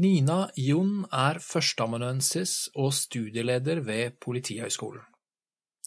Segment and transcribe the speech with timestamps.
[0.00, 5.02] Nina Jon er førsteamanuensis og studieleder ved Politihøgskolen.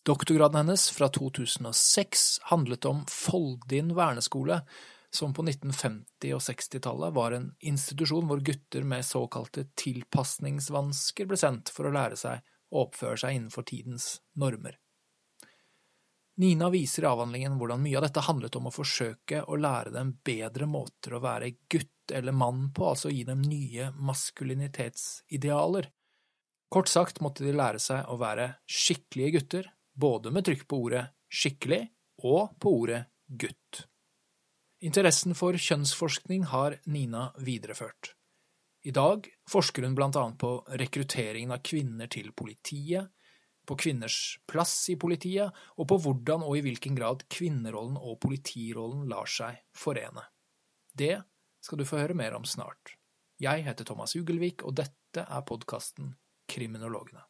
[0.06, 4.60] Doktorgraden hennes fra 2006 handlet om Foldin verneskole,
[5.10, 11.74] som på 1950- og 60-tallet var en institusjon hvor gutter med såkalte tilpasningsvansker ble sendt
[11.74, 14.78] for å lære seg å oppføre seg innenfor tidens normer.
[16.36, 20.16] Nina viser i avhandlingen hvordan mye av dette handlet om å forsøke å lære dem
[20.26, 25.92] bedre måter å være gutt eller mann på, altså gi dem nye maskulinitetsidealer.
[26.74, 31.06] Kort sagt måtte de lære seg å være skikkelige gutter, både med trykk på ordet
[31.30, 31.84] skikkelig
[32.26, 33.86] og på ordet gutt.
[34.84, 38.16] Interessen for kjønnsforskning har Nina videreført.
[38.84, 43.08] I dag forsker hun blant annet på rekrutteringen av kvinner til politiet,
[43.66, 49.08] på kvinners plass i politiet, og på hvordan og i hvilken grad kvinnerollen og politirollen
[49.12, 50.26] lar seg forene.
[50.94, 51.16] Det
[51.64, 52.98] skal du få høre mer om snart.
[53.42, 56.14] Jeg heter Thomas Ugelvik, og dette er podkasten
[56.50, 57.24] Kriminologene.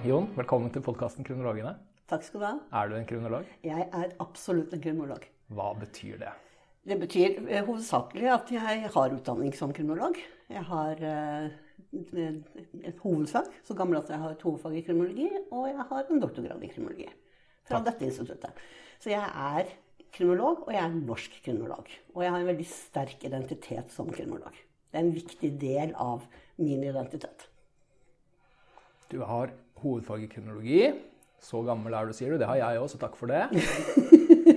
[0.00, 1.74] Jon, velkommen til podkasten Kriminologene.
[2.08, 2.52] Takk skal du ha.
[2.80, 3.48] Er du en kriminolog?
[3.66, 5.26] Jeg er absolutt en kriminolog.
[5.52, 6.30] Hva betyr det?
[6.88, 10.16] Det betyr eh, hovedsakelig at jeg har utdanning som kriminolog.
[10.48, 11.50] Jeg har eh,
[11.92, 16.22] et hovedfag, så gammel at jeg har et hovedfag i kriminologi, og jeg har en
[16.24, 17.08] doktorgrad i kriminologi
[17.68, 17.90] fra Takk.
[17.90, 18.62] dette instituttet.
[19.02, 19.74] Så jeg er
[20.14, 21.90] kriminolog, og jeg er norsk kriminolog.
[22.14, 24.56] Og jeg har en veldig sterk identitet som kriminolog.
[24.88, 26.24] Det er en viktig del av
[26.56, 27.50] min identitet.
[29.12, 29.52] Du har
[29.82, 30.92] hovedfag i kriminologi.
[31.42, 32.38] Så gammel er du, sier du.
[32.38, 33.42] Det har jeg òg, så takk for det.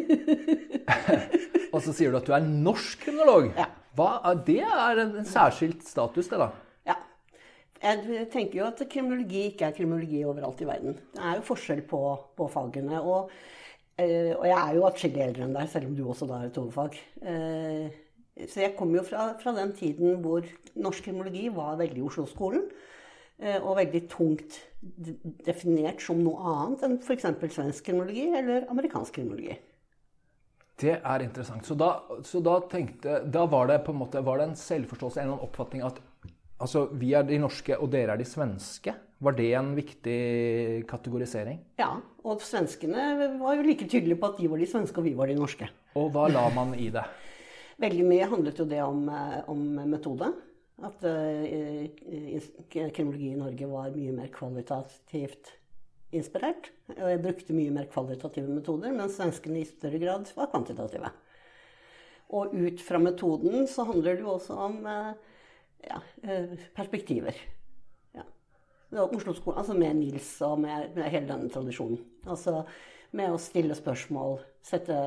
[1.73, 3.49] og så sier du at du er norsk kriminolog.
[3.57, 3.71] Ja.
[3.95, 6.49] Er- det er en en særskilt status, det, da.
[6.85, 6.95] Ja.
[7.81, 10.97] Jeg tenker jo at kriminologi ikke er kriminologi overalt i verden.
[11.13, 12.01] Det er jo forskjell på,
[12.37, 13.01] på fagene.
[13.01, 13.31] Og,
[13.99, 16.51] øh, og jeg er jo atskillig eldre enn deg, selv om du også da har
[16.51, 16.99] et hovedfag.
[17.21, 17.87] Uh,
[18.51, 20.43] så jeg kommer jo fra, fra den tiden hvor
[20.75, 22.65] norsk kriminologi var veldig i Oslo-skolen.
[23.41, 24.59] Eh, Og veldig tungt
[25.45, 27.25] definert som noe annet enn f.eks.
[27.55, 29.55] svensk kriminologi eller amerikansk kriminologi.
[30.79, 31.65] Det er interessant.
[31.65, 31.89] Så da,
[32.27, 35.85] så da tenkte Da var det på en måte Var det en selvforståelse, en oppfatning
[35.87, 36.01] at
[36.59, 38.93] altså, vi er de norske, og dere er de svenske?
[39.25, 40.19] Var det en viktig
[40.89, 41.61] kategorisering?
[41.79, 41.93] Ja,
[42.27, 45.31] og svenskene var jo like tydelige på at de var de svenske og vi var
[45.31, 45.69] de norske.
[45.95, 47.05] Og hva la man i det?
[47.79, 50.31] Veldig mye handlet jo det om, eh, om metode.
[50.83, 51.85] At eh,
[52.67, 55.53] kriminologi i Norge var mye mer kvalitativt
[56.15, 56.71] inspirert.
[56.97, 61.11] Og jeg brukte mye mer kvalitative metoder, mens svenskene i større grad var kvantitative.
[62.35, 65.13] Og ut fra metoden så handler det jo også om eh,
[65.87, 67.37] ja, eh, perspektiver.
[68.15, 68.25] Ja.
[69.05, 72.01] Oslo-skolen, altså med Nils og med, med hele denne tradisjonen.
[72.27, 72.63] Altså
[73.15, 74.99] med å stille spørsmål, sette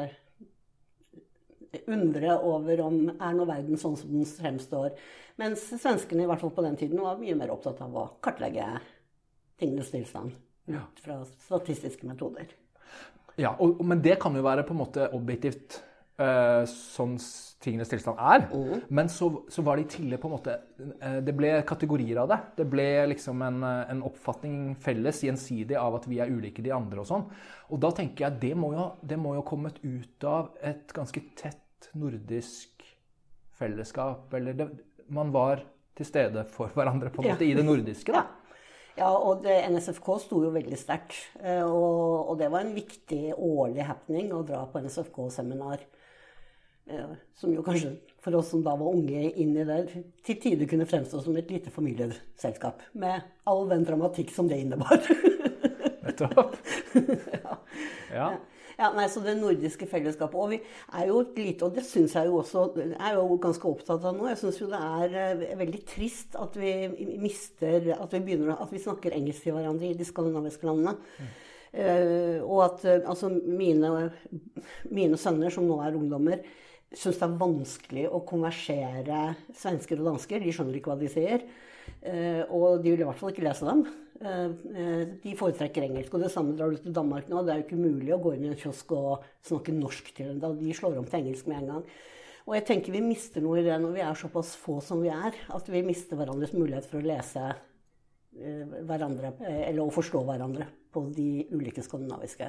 [1.86, 4.94] undre over om er nå verden sånn som den fremstår.
[5.40, 8.70] Mens svenskene i hvert fall på den tiden var mye mer opptatt av å kartlegge
[9.58, 10.34] tingenes tilstand
[10.68, 12.50] ut fra statistiske metoder.
[13.38, 15.78] Ja, og, men det kan jo være på en måte objektivt
[16.18, 17.16] eh, sånn
[17.62, 18.44] tingenes tilstand er.
[18.94, 22.30] Men så, så var det i tillegg på en måte uh, Det ble kategorier av
[22.30, 22.38] det.
[22.60, 26.74] Det ble liksom en, eh, en oppfatning felles, gjensidig, av at vi er ulike de
[26.74, 27.26] andre og sånn.
[27.72, 31.24] Og da tenker jeg det må jo, det må jo kommet ut av et ganske
[31.38, 32.86] tett nordisk
[33.58, 34.30] fellesskap.
[34.38, 34.70] Eller det,
[35.10, 35.64] man var
[35.98, 37.34] til stede for hverandre på en Ja.
[37.34, 38.26] måte i det nordiske, da.
[38.98, 41.14] Ja, og det, NSFK sto jo veldig sterkt.
[41.38, 45.84] Og, og det var en viktig årlig happening å dra på NSFK-seminar.
[46.88, 49.88] Eh, Som jo kanskje for oss som da var unge inni der,
[50.26, 52.82] til tider kunne fremstå som et lite familieselskap.
[52.98, 55.02] Med all den dramatikk som det innebar.
[56.04, 56.56] Nettopp.
[58.08, 58.30] Ja.
[58.78, 60.38] Ja, nei, så Det nordiske fellesskapet.
[60.38, 60.58] Og vi
[60.96, 64.14] er jo et lite, og det syns jeg jo også er jo ganske opptatt av
[64.16, 64.28] nå.
[64.30, 66.72] Jeg syns jo det er eh, veldig trist at vi
[67.18, 70.94] mister At vi begynner at vi snakker engelsk til hverandre i de skandinaviske landene.
[71.68, 74.08] Eh, og at altså mine,
[74.88, 76.46] mine sønner, som nå er ungdommer,
[76.96, 79.22] syns det er vanskelig å konversere
[79.56, 80.40] svensker og dansker.
[80.40, 81.44] De skjønner ikke hva de sier.
[82.00, 83.82] Eh, og de vil i hvert fall ikke lese dem.
[84.18, 84.44] Eh,
[84.82, 86.14] eh, de foretrekker engelsk.
[86.14, 87.42] Og det samme drar du til Danmark nå.
[87.44, 90.38] Det er jo ikke mulig å gå inn i en kiosk og snakke norsk til
[90.40, 90.60] dem.
[90.60, 91.88] De slår om til engelsk med en gang.
[92.48, 95.12] Og jeg tenker vi mister noe i det når vi er såpass få som vi
[95.12, 95.36] er.
[95.52, 97.50] At vi mister hverandres mulighet for å lese
[98.38, 102.46] hverandre, eller å forstå hverandre på de ulike skandinaviske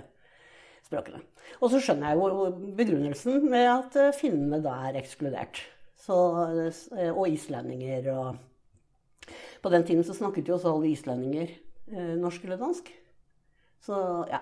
[0.89, 1.21] språkene.
[1.61, 5.61] Og så skjønner jeg jo begrunnelsen med at eh, finnene da er ekskludert.
[5.99, 6.15] Så,
[6.97, 8.45] eh, og islendinger og
[9.61, 11.51] På den tiden så snakket jo også alle islendinger
[11.91, 12.89] eh, norsk eller dansk.
[13.85, 13.95] Så
[14.31, 14.39] ja.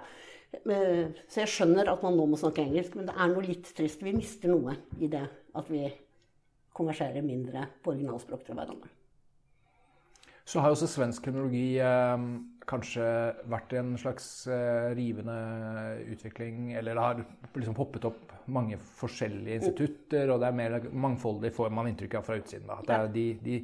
[0.63, 3.99] Så jeg skjønner at man nå må snakke engelsk, men det er noe litt trist.
[3.99, 5.25] Vi mister noe i det
[5.59, 5.81] at vi
[6.77, 8.87] konverserer mindre på originalspråk til hverandre.
[10.47, 12.15] Så har jo også svensk kronologi eh,
[12.67, 13.05] kanskje
[13.47, 15.35] vært i en slags eh, rivende
[16.13, 17.21] utvikling, eller det har
[17.55, 22.27] liksom poppet opp mange forskjellige institutter, og det er mer mangfoldig, får man inntrykk av
[22.27, 22.67] fra utsiden.
[22.67, 22.79] Da.
[22.83, 23.59] Det, er, de, de,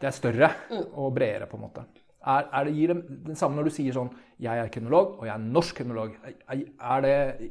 [0.00, 0.52] det er større
[0.90, 1.86] og bredere, på en måte.
[2.20, 4.10] Er, er det, gir det den samme når du sier sånn
[4.40, 6.16] 'Jeg er kriminolog, og jeg er norsk kriminolog'.
[6.52, 7.50] Er det,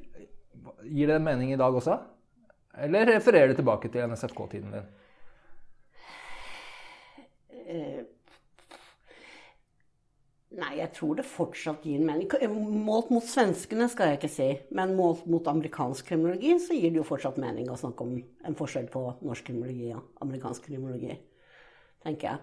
[0.86, 1.98] gir det mening i dag også?
[2.80, 4.88] Eller refererer det tilbake til NSFK-tiden din?
[7.70, 8.02] Eh,
[10.58, 12.30] Nei, jeg tror det fortsatt gir en mening.
[12.82, 16.98] Målt mot svenskene skal jeg ikke si, men målt mot amerikansk kriminologi så gir det
[17.04, 21.20] jo fortsatt mening å snakke om en forskjell på norsk kriminologi og amerikansk kriminologi,
[22.02, 22.42] tenker jeg.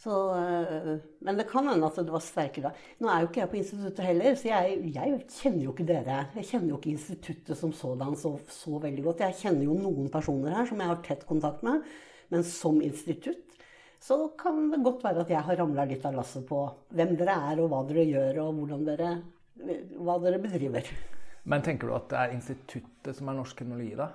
[0.00, 2.84] Så, øh, men det kan hende at det var sterkere da.
[3.00, 6.22] Nå er jo ikke jeg på instituttet heller, så jeg, jeg kjenner jo ikke dere.
[6.36, 9.24] Jeg kjenner jo ikke instituttet som sådan så, så, veldig godt.
[9.26, 11.84] Jeg kjenner jo noen personer her som jeg har tett kontakt med,
[12.32, 13.49] men som institutt
[14.00, 16.62] så kan det godt være at jeg har ramla litt av lasset på
[16.96, 19.10] hvem dere er, og hva dere gjør, og dere,
[20.00, 20.88] hva dere bedriver.
[21.50, 24.08] Men tenker du at det er instituttet som er norsk kriminologi, da?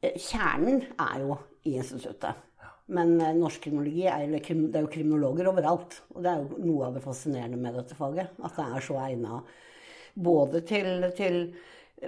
[0.00, 1.36] Eh, kjernen er jo
[1.66, 2.46] i instituttet.
[2.90, 6.00] Men eh, norsk kriminologi er, det er jo kriminologer overalt.
[6.14, 8.32] Og det er jo noe av det fascinerende med dette faget.
[8.38, 9.42] At det er så egna
[10.14, 11.42] både til, til,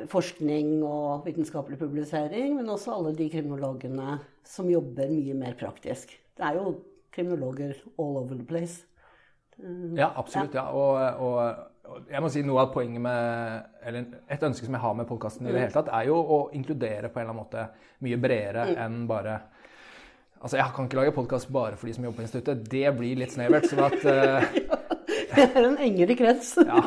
[0.09, 4.15] forskning og vitenskapelig publisering, men også alle de kriminologene
[4.49, 6.15] som jobber mye mer praktisk.
[6.37, 6.73] Det er jo
[7.13, 8.87] kriminologer all over the place.
[9.97, 10.55] Ja, absolutt.
[10.55, 10.65] ja.
[10.73, 14.95] Og, og, jeg må si noe av poenget med Eller et ønske som jeg har
[14.97, 15.63] med podkasten, i det mm.
[15.67, 17.65] hele tatt, er jo å inkludere på en eller annen måte
[18.07, 18.79] mye bredere mm.
[18.85, 19.41] enn bare
[20.43, 22.65] Altså, jeg kan ikke lage podkast bare for de som jobber på instituttet.
[22.67, 23.69] Det blir litt snevert.
[23.71, 24.81] sånn at uh,
[25.37, 26.57] Det er en engere krets.
[26.67, 26.81] ja.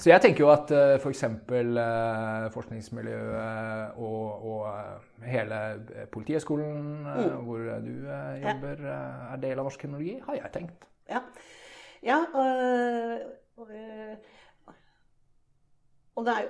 [0.00, 1.24] Så jeg tenker jo at uh, f.eks.
[1.48, 5.60] Uh, forskningsmiljøet og, og uh, hele
[6.12, 7.36] Politihøgskolen, uh, mm.
[7.46, 7.94] hvor du
[8.42, 8.98] jobber, ja.
[9.32, 10.86] er del av norsk kriminologi, har jeg tenkt.
[11.10, 11.22] Ja,
[12.04, 14.16] ja og, og, er,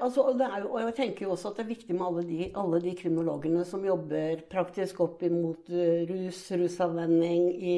[0.01, 2.51] altså, det er, og, jeg tenker jo også at det er viktig med alle de,
[2.65, 5.71] alle de kriminologene som jobber praktisk opp imot
[6.11, 7.77] rus, rusavvenning i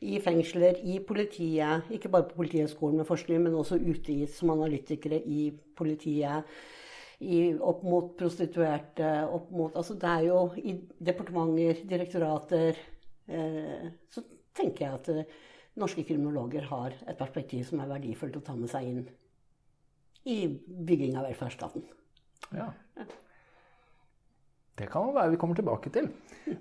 [0.00, 1.90] i fengsler, i politiet.
[1.92, 6.48] Ikke bare på Politihøgskolen med forskning, men også ute i, som analytikere i politiet.
[7.20, 10.72] I, opp mot prostituerte, opp mot Altså det er jo i
[11.04, 12.78] departementer, direktorater
[13.28, 14.22] eh, Så
[14.56, 15.34] tenker jeg at eh,
[15.76, 19.02] norske kriminologer har et perspektiv som er verdifullt å ta med seg inn
[20.32, 21.84] i bygging av velferdsstaten.
[22.56, 22.70] Ja.
[24.80, 26.08] Det kan være vi kommer tilbake til.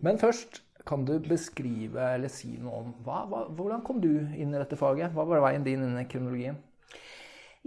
[0.04, 4.54] Men først kan du beskrive eller si noe om hva, hva, hvordan kom du inn
[4.54, 5.14] i dette faget?
[5.16, 6.58] Hva var veien din inn i kriminologien?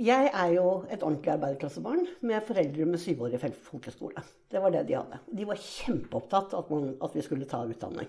[0.01, 4.23] Jeg er jo et ordentlig arbeiderklassebarn med foreldre med syvårig folkeskole.
[4.49, 5.19] Det var det de hadde.
[5.29, 8.09] De var kjempeopptatt av at, at vi skulle ta utdanning.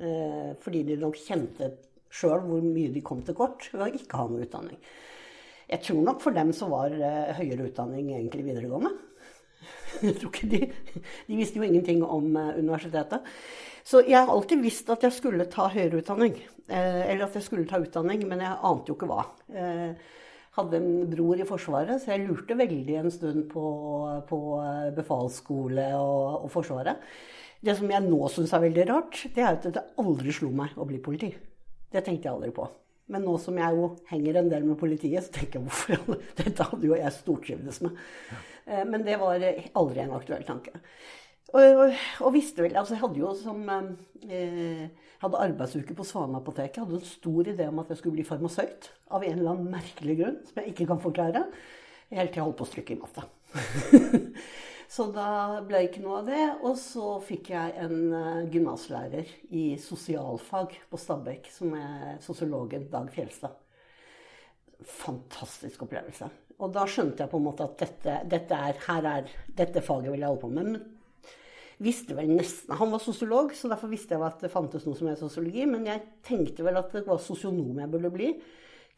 [0.00, 1.70] Eh, fordi de nok kjente
[2.10, 4.80] sjøl hvor mye de kom til kort ved å ikke ha noe utdanning.
[5.70, 8.90] Jeg tror nok for dem så var eh, høyere utdanning egentlig videregående.
[10.06, 10.60] Jeg tror ikke de,
[11.28, 13.28] de visste jo ingenting om eh, universitetet.
[13.90, 16.36] Så jeg har alltid visst at jeg skulle ta høyere utdanning.
[16.70, 19.24] Eh, eller at jeg skulle ta utdanning, men jeg ante jo ikke hva.
[19.50, 20.18] Eh,
[20.54, 23.64] hadde en bror i Forsvaret, så jeg lurte veldig en stund på,
[24.28, 24.40] på
[24.94, 27.02] befalsskole og, og, Forsvaret.
[27.60, 30.78] Det som jeg nå syns er veldig rart, det er at det aldri slo meg
[30.78, 31.32] å bli politi.
[31.90, 32.66] Det tenkte jeg aldri på.
[33.10, 36.68] Men nå som jeg jo henger en del med politiet, så tenker jeg hvorfor Dette
[36.70, 37.98] hadde jo jeg stortrivdes med.
[38.66, 40.78] Eh, men det var aldri en aktuell tanke.
[41.50, 44.86] Og, og, visste vel Altså, jeg hadde jo som eh,
[45.20, 46.82] hadde arbeidsuke på Svaneapoteket.
[46.84, 48.90] Hadde en stor idé om at jeg skulle bli farmasøyt.
[49.10, 51.44] Av en eller annen merkelig grunn som jeg ikke kan forklare.
[52.10, 53.26] Helt til jeg holdt på å stryke i matte.
[54.94, 55.30] så da
[55.66, 56.44] ble det ikke noe av det.
[56.66, 63.10] Og så fikk jeg en uh, gymnaslærer i sosialfag på Stabekk, som er sosiologen Dag
[63.14, 63.58] Fjelstad.
[64.80, 66.30] Fantastisk opplevelse.
[66.60, 68.80] Og da skjønte jeg på en måte at dette, dette, er,
[69.10, 70.72] er, dette faget vil jeg holde på med.
[70.72, 70.99] Men
[71.80, 75.08] visste vel nesten Han var sosiolog, så derfor visste jeg at det fantes noe som
[75.10, 75.64] het sosiologi.
[75.68, 78.34] Men jeg tenkte vel at det var sosionom jeg burde bli.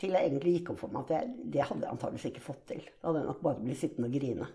[0.01, 2.67] Til jeg egentlig gikk opp for meg at jeg, det hadde jeg antakeligvis ikke fått
[2.73, 2.83] til.
[2.99, 4.51] Da hadde jeg nok bare blitt sittende og grine.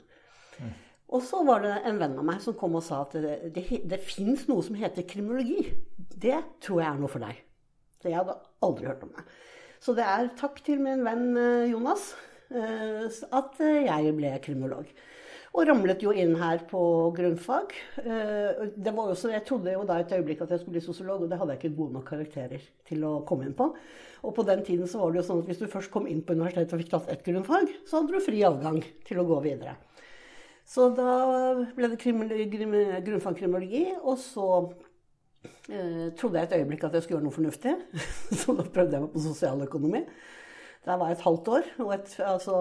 [0.57, 0.75] Mm.
[1.15, 3.63] Og så var det en venn av meg som kom og sa at det, det,
[3.87, 5.69] det fins noe som heter kriminologi.
[5.95, 7.39] Det tror jeg er noe for deg.
[8.01, 8.35] Så jeg hadde
[8.67, 9.23] aldri hørt om det.
[9.83, 12.09] Så det er takk til min venn eh, Jonas
[12.51, 14.89] eh, at jeg ble kriminolog.
[15.55, 16.81] Og ramlet jo inn her på
[17.15, 17.71] grunnfag.
[18.03, 21.23] Eh, det var også, jeg trodde jo da et øyeblikk at jeg skulle bli sosiolog,
[21.23, 23.71] og det hadde jeg ikke gode nok karakterer til å komme inn på.
[24.27, 26.23] Og på den tiden så var det jo sånn at hvis du først kom inn
[26.25, 29.39] på universitetet og fikk tatt ett grunnfag, så hadde du fri adgang til å gå
[29.45, 29.77] videre.
[30.67, 31.11] Så da
[31.77, 34.47] ble det grunnfag kriminologi, og så
[35.71, 37.77] eh, trodde jeg et øyeblikk at jeg skulle gjøre noe fornuftig.
[38.41, 40.03] så da prøvde jeg meg på sosialøkonomi.
[40.87, 41.69] Der var jeg et halvt år.
[41.85, 42.57] Og et, altså,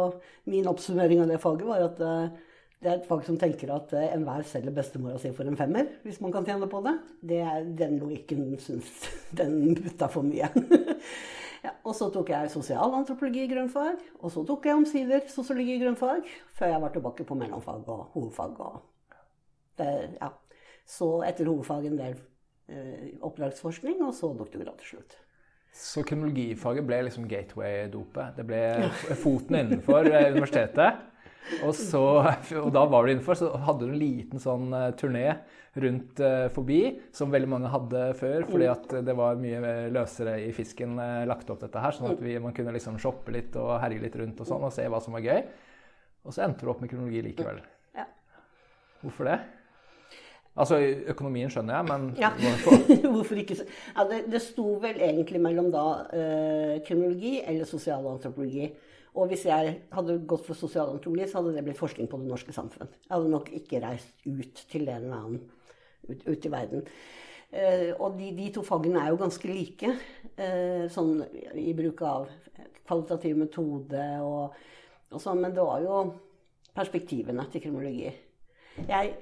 [0.50, 2.44] min oppsummering av det faget var at eh,
[2.82, 5.88] det er et fag som tenker at eh, enhver selger bestemora si for en femmer,
[6.04, 6.92] hvis man kan tjene på det.
[7.30, 8.90] det er, den logikken syns
[9.38, 10.50] den butta for mye.
[11.66, 15.82] ja, og så tok jeg sosialantropologi i grunnfag, og så tok jeg omsider sosiologi i
[15.82, 16.28] grunnfag,
[16.58, 18.60] før jeg var tilbake på mellomfag og hovedfag.
[18.60, 19.24] Og
[19.80, 20.32] det, ja.
[20.86, 22.20] Så etter hovedfag en del
[22.68, 25.16] eh, oppdragsforskning, og så doktorgrad til slutt.
[25.76, 28.36] Så kriminologifaget ble liksom gateway-dopet?
[28.36, 28.62] Det ble
[29.24, 31.04] foten innenfor eh, universitetet?
[31.62, 32.02] Og, så,
[32.58, 35.28] og da var du innenfor, så hadde du en liten sånn uh, turné
[35.78, 36.80] rundt uh, forbi,
[37.14, 40.96] som veldig mange hadde før, fordi at det var mye løsere i fisken
[41.28, 44.16] lagt opp dette her, sånn at vi, man kunne liksom shoppe litt og herje litt
[44.18, 45.44] rundt og sånn, og se hva som var gøy.
[46.26, 47.60] Og så endte du opp med kronologi likevel.
[47.94, 48.08] Ja.
[49.04, 49.38] Hvorfor det?
[50.56, 50.78] Altså,
[51.12, 52.30] Økonomien skjønner jeg, men ja.
[53.12, 53.58] hvorfor ikke?
[53.92, 55.86] Ja, det, det sto vel egentlig mellom da
[56.16, 58.70] eh, kronologi eller sosialantropologi.
[59.16, 62.52] Og hvis jeg hadde gått for sosialantropologi, så hadde det blitt forskning på det norske
[62.52, 62.90] samfunn.
[63.06, 65.38] Jeg hadde nok ikke reist ut til en eller annen
[66.10, 66.84] ut, ut i verden.
[67.50, 69.94] Eh, og de, de, to fagene er jo ganske like,
[70.36, 71.22] eh, sånn
[71.56, 72.28] i bruk av
[72.86, 74.56] kvalitativ metode og,
[75.12, 75.40] og sånn.
[75.42, 76.02] Men det var jo
[76.76, 78.12] perspektivene til kriminologi.
[78.84, 79.14] Jeg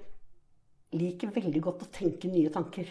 [0.99, 2.91] liker veldig godt å tenke nye tanker.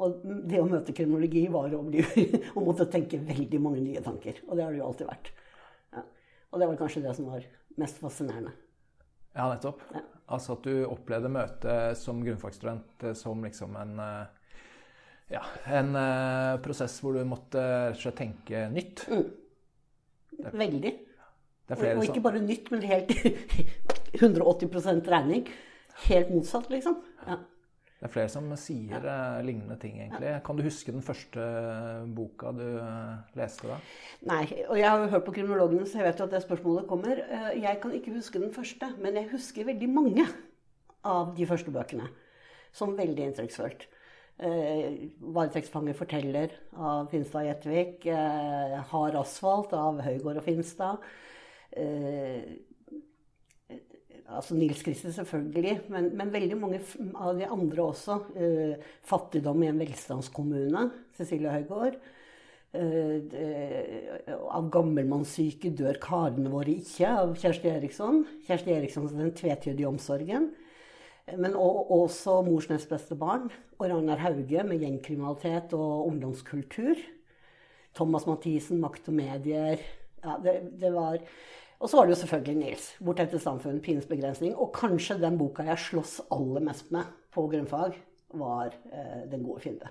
[0.00, 2.04] Og det å møte kriminologi var å, bli,
[2.60, 4.44] måtte tenke veldig mange nye tanker.
[4.48, 5.32] Og det har det jo alltid vært.
[6.50, 7.46] Og det var kanskje det som var
[7.80, 8.52] mest fascinerende.
[9.36, 9.82] Ja, nettopp.
[9.94, 10.02] Ja.
[10.30, 14.36] Altså at du opplevde møtet som grunnfagsstudent eh, som liksom en eh,
[15.30, 19.04] ja, en uh, prosess hvor du måtte rett og slett tenke nytt.
[19.06, 19.28] Mm.
[20.58, 20.92] Veldig.
[21.70, 23.12] og, og ikke bare nytt, men helt
[24.18, 25.46] 180% regning.
[26.08, 26.98] Helt motsatt, liksom.
[27.28, 27.38] Ja.
[28.00, 29.00] Det er flere som sier ja.
[29.12, 30.30] Eh, lignende ting, egentlig.
[30.46, 31.42] Kan du huske den første
[32.16, 33.76] boka du eh, leste da?
[34.30, 36.88] Nei, og jeg har jo hørt på kriminologene, så jeg vet jo at det spørsmålet
[36.88, 37.20] kommer.
[37.20, 40.24] Eh, jeg kan ikke huske den første, men jeg husker veldig mange
[41.04, 42.08] av de første bøkene
[42.72, 43.88] som veldig inntrykksfølt.
[44.40, 48.06] Varetektsfanger forteller av Finstad Gjetvik.
[48.88, 51.02] Hard asfalt av Høygård og Finstad
[54.36, 56.80] altså Nils Christer selvfølgelig, men, men, veldig mange
[57.14, 58.18] av de andre også.
[58.36, 61.98] Eh, 'Fattigdom i en velstandskommune', Cecilie Høygaard.
[62.70, 63.18] Eh,
[64.46, 68.24] av gammelmannssyke dør karene våre ikke, av Kjersti Eriksson.
[68.46, 70.52] Kjersti Eriksson Den tvetydige omsorgen.
[71.36, 73.50] Men også Mors beste barn.
[73.78, 76.98] Og Ragnar Hauge med gjengkriminalitet og ungdomskultur.
[77.94, 79.82] Thomas Mathisen, Makt og medier.
[80.22, 81.18] Ja, det, det var
[81.80, 82.88] og så var det jo selvfølgelig Nils.
[83.00, 84.56] 'Bort etter samfunn, pinens begrensning'.
[84.56, 87.96] Og kanskje den boka jeg slåss aller mest med på grunnfag,
[88.34, 89.88] var eh, 'Den gode fiende'.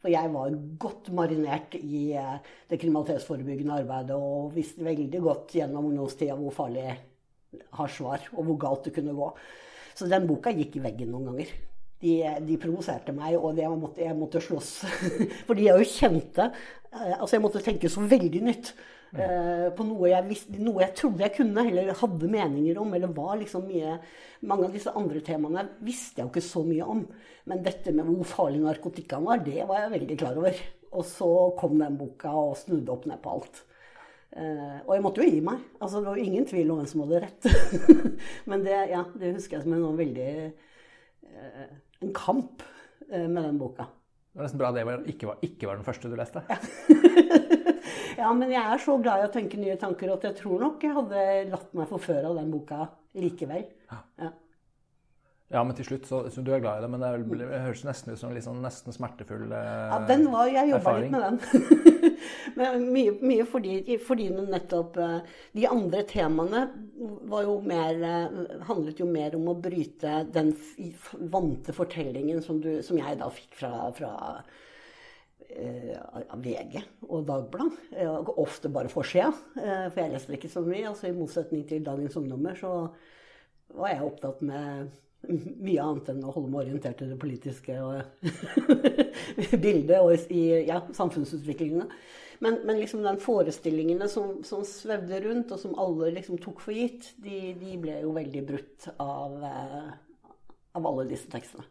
[0.00, 2.38] For jeg var godt marinert i eh,
[2.70, 6.88] det kriminalitetsforebyggende arbeidet og visste veldig godt gjennom ungdomstida hvor farlig
[7.76, 9.30] hasj var, og hvor galt det kunne gå.
[9.94, 11.52] Så den boka gikk i veggen noen ganger.
[12.00, 12.12] De,
[12.44, 14.72] de provoserte meg, og jeg måtte, jeg måtte slåss.
[15.48, 18.74] Fordi jeg jo kjente eh, Altså, jeg måtte tenke så veldig nytt.
[19.14, 22.94] Eh, på noe jeg, visste, noe jeg, trodde jeg kunne, eller hadde meninger om.
[22.96, 23.98] eller var liksom mye,
[24.46, 27.04] Mange av disse andre temaene visste jeg jo ikke så mye om.
[27.46, 30.60] Men dette med hvor farlig narkotikaen var, det var jeg veldig klar over.
[30.96, 33.62] Og så kom den boka og snudde opp ned på alt.
[34.36, 35.62] Uh, og jeg måtte jo gi meg.
[35.78, 37.46] Altså, det var jo ingen tvil om hvem som hadde rett.
[38.50, 40.32] Men det, ja, det, husker jeg som en veldig
[41.30, 41.68] uh,
[42.04, 42.66] En kamp
[43.06, 43.86] med den boka.
[43.86, 44.82] Det var nesten bra det
[45.14, 46.42] ikke var, ikke var den første du leste.
[46.50, 46.58] Ja.
[48.16, 50.84] Ja, men jeg er så glad i å tenke nye tanker at jeg tror nok
[50.84, 53.64] jeg hadde latt meg forføre av den boka likevel.
[53.90, 54.02] Ja.
[54.22, 54.32] ja.
[55.46, 57.60] Ja, men til slutt, så, så, Du er glad i det, men det, er, det
[57.62, 61.12] høres nesten ut som en sånn, nesten smertefull eh, Ja, den var, jeg jobba litt
[61.14, 61.36] med den.
[62.58, 66.64] men mye, mye fordi, fordi nettopp eh, De andre temaene
[67.30, 70.50] var jo mer, eh, handlet jo mer om å bryte den
[71.30, 74.12] vante fortellingen som, du, som jeg da fikk fra, fra
[75.50, 77.96] eh, VG og Dagbladet.
[78.10, 80.86] Og ofte bare forsida, eh, for jeg leser ikke så mye.
[80.88, 82.72] altså I motsetning til dagens ungdommer så
[83.76, 84.94] var jeg opptatt med
[85.26, 87.74] mye annet enn å holde meg orientert i det politiske
[89.64, 91.88] bildet og i ja, samfunnsutviklingene.
[92.44, 96.76] Men, men liksom den forestillingene som, som, svevde rundt, og som alle liksom tok for
[96.76, 99.94] gitt, de, de ble jo veldig brutt av, eh,
[100.76, 101.64] av alle disse tekstene.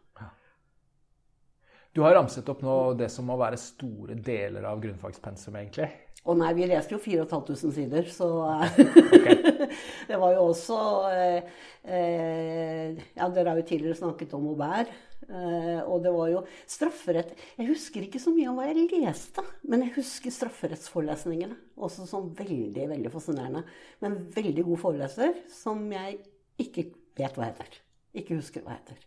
[1.96, 5.86] Du har ramset opp nå det som må være store deler av grunnfagspensum, egentlig.
[6.28, 9.54] Å nei, vi leste jo 4500 sider, så okay.
[10.10, 10.76] Det var jo også
[11.08, 11.54] eh,
[11.88, 14.92] eh, Ja, dere har jo tidligere snakket om Aubert.
[15.24, 19.46] Eh, og det var jo strafferett Jeg husker ikke så mye om hva jeg leste,
[19.64, 23.64] men jeg husker strafferettsforelesningene også som veldig, veldig fascinerende.
[24.04, 26.20] Men veldig god foreleser som jeg
[26.60, 27.80] ikke vet hva heter.
[28.20, 29.00] Ikke husker hva heter.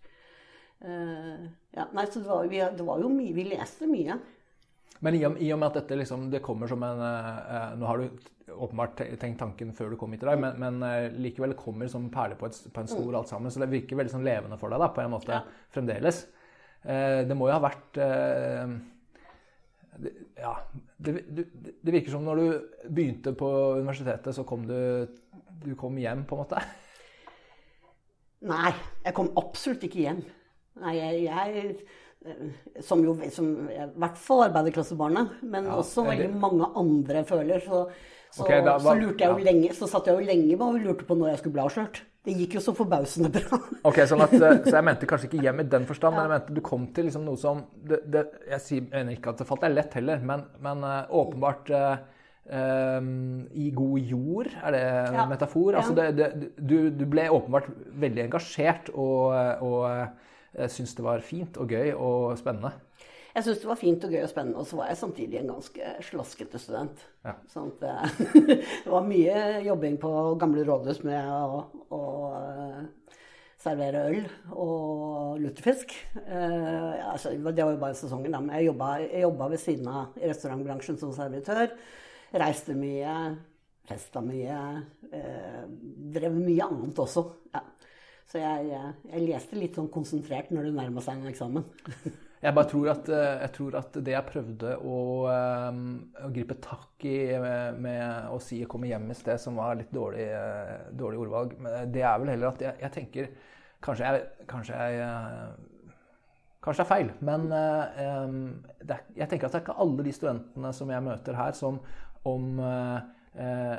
[0.79, 4.15] Uh, ja, nei, så det var, vi, det var, jo mye Vi leste mye.
[5.03, 7.88] Men i og, i og med at dette liksom, det kommer som en uh, Nå
[7.88, 11.53] har du åpenbart tenkt tanken før du kom hit i dag, men, men uh, likevel
[11.59, 13.17] kommer som perler på, et, på, en snor mm.
[13.19, 13.53] alt sammen.
[13.53, 15.43] Så det virker veldig sånn levende for deg da, på en måte ja.
[15.75, 16.24] fremdeles.
[16.79, 17.98] det må jo ha vært
[20.00, 20.53] det, ja,
[20.98, 21.45] det, det,
[21.81, 22.45] det, virker som når du
[22.88, 24.79] begynte på universitetet, så kom du,
[25.59, 26.62] du kom hjem, på en måte?
[28.48, 28.71] Nei,
[29.03, 30.21] jeg kom absolutt ikke hjem.
[30.79, 31.63] Nei, jeg, jeg
[32.29, 37.63] eh, som jo som, I hvert fall arbeiderklassebarnet, men ja, også veldig mange andre føler.
[37.65, 37.88] Så,
[38.29, 39.47] så, okay, var, så, lurte jeg jo ja.
[39.49, 42.03] lenge, så satt jeg jo lenge og lurte på når jeg skulle bli avslørt.
[42.27, 43.57] Det gikk jo så forbausende bra.
[43.88, 46.21] ok, sånn at, eh, Så jeg mente kanskje ikke hjem i den forstand, ja.
[46.21, 49.33] men jeg mente du kom til liksom noe som det, det, Jeg sier mener ikke
[49.33, 52.19] at det falt deg lett heller, men, men uh, åpenbart uh,
[52.99, 55.27] um, i god jord, er det en ja.
[55.31, 55.79] metafor?
[55.79, 57.71] Altså, det, du, du, ble åpenbart
[58.03, 59.31] veldig engasjert og,
[59.63, 62.74] og jeg syntes det var fint og gøy og spennende.
[63.36, 65.51] Jeg syntes det var fint og gøy og spennende, og så var jeg samtidig en
[65.53, 67.03] ganske slaskete student.
[67.25, 67.36] Ja.
[67.51, 67.94] Sånn det,
[68.50, 71.62] det, var mye jobbing på gamle rådhus med å,
[71.94, 72.01] å
[72.34, 73.13] uh,
[73.62, 75.94] servere øl og lutefisk.
[76.18, 79.94] Uh, altså, det var jo bare sesongen, da, men jeg jobba, jeg jobba ved siden
[79.94, 81.68] av restaurantbransjen som servitør.
[82.34, 83.15] Reiste mye,
[83.89, 84.58] festa mye.
[86.18, 87.29] Drev mye annet også.
[87.53, 87.68] Ja.
[88.29, 91.63] Så jeg, jeg, leste litt sånn konsentrert når det nærma seg en eksamen.
[92.45, 94.99] jeg bare tror at, eh, jeg tror at, det jeg prøvde å,
[95.71, 95.88] um,
[96.21, 99.89] å gripe tak i med, med, å si 'komme hjem' i sted, som var litt
[99.95, 100.27] dårlig,
[100.93, 101.58] dårlig ordvalg,
[101.89, 103.32] det er vel heller at jeg, jeg tenker
[103.80, 105.04] Kanskje jeg, kanskje jeg
[106.60, 107.45] Kanskje det er feil, men
[109.15, 111.77] jeg tenker at det er ikke alle de studentene som jeg møter her, som
[112.27, 112.99] om eh,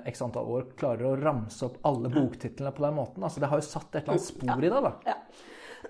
[0.07, 3.25] x antall år klarer å ramse opp alle boktitlene på den måten.
[3.27, 4.59] Altså, det har jo satt et eller annet spor ja.
[4.61, 4.93] i deg, da.
[5.11, 5.17] Ja.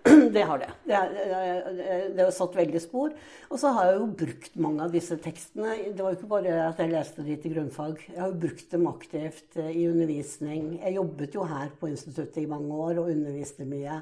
[0.32, 0.70] Det har det.
[0.84, 3.12] Det, det har satt veldig spor.
[3.50, 5.74] Og så har jeg jo brukt mange av disse tekstene.
[5.90, 8.04] Det var jo ikke bare at jeg leste de til grunnfag.
[8.08, 10.78] Jeg har jo brukt dem aktivt eh, i undervisning.
[10.78, 14.00] Jeg jobbet jo her på instituttet i mange år og underviste mye.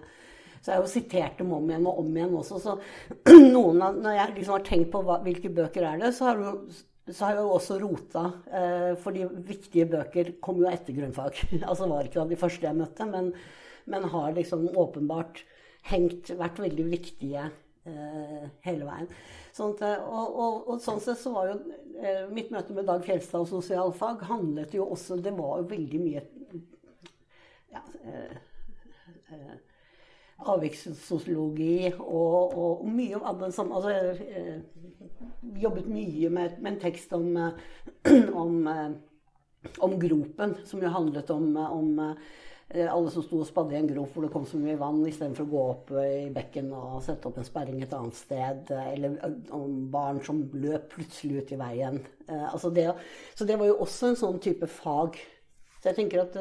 [0.58, 2.60] Så jeg har jo sitert dem om igjen og om igjen også.
[2.62, 2.76] Så
[3.56, 6.38] noen av, når jeg liksom har tenkt på hva, hvilke bøker er det, så har
[6.38, 6.54] det jo
[7.08, 11.38] så har jeg jo også rota, for fordi viktige bøker kom jo etter grunnfag.
[11.68, 13.30] altså var ikke av de første jeg møtte, men,
[13.88, 15.42] men har liksom åpenbart
[15.88, 17.48] hengt, vært veldig viktige
[17.88, 19.08] eh, hele veien.
[19.58, 21.56] At, og, og, og, sånn sett så var jo
[21.98, 26.02] eh, mitt møte med Dag Fjelstad og sosialfag handlet jo også Det var jo veldig
[26.04, 26.22] mye
[27.74, 28.36] ja, eh,
[29.34, 29.56] eh,
[30.46, 33.96] avvikssosiologi og, og, mye av den samme altså,
[34.30, 34.60] eh,
[35.58, 41.30] Jobbet mye med, med en tekst om, eh, om, eh, om, gropen, som jo handlet
[41.34, 41.96] om, om
[42.68, 45.46] alle som sto og spadde i en grop hvor det kom så mye vann, istedenfor
[45.46, 48.72] å gå opp i bekken og sette opp en sperring et annet sted.
[48.76, 49.14] Eller
[49.56, 51.96] om barn som løp plutselig ut i veien.
[52.28, 52.90] Altså det,
[53.32, 55.16] så det var jo også en sånn type fag.
[55.78, 56.36] Så jeg tenker at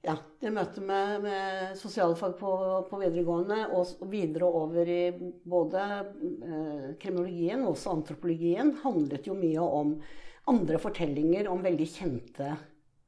[0.00, 2.50] ja, det møtet med, med sosialfag på,
[2.88, 9.66] på, videregående og videre over i både eh, kriminologien og også antropologien handlet jo mye
[9.66, 9.92] om
[10.48, 12.54] andre fortellinger om veldig kjente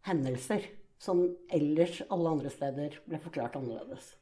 [0.09, 0.68] hendelser.
[1.02, 4.12] Som ellers alle andre steder ble forklart annerledes.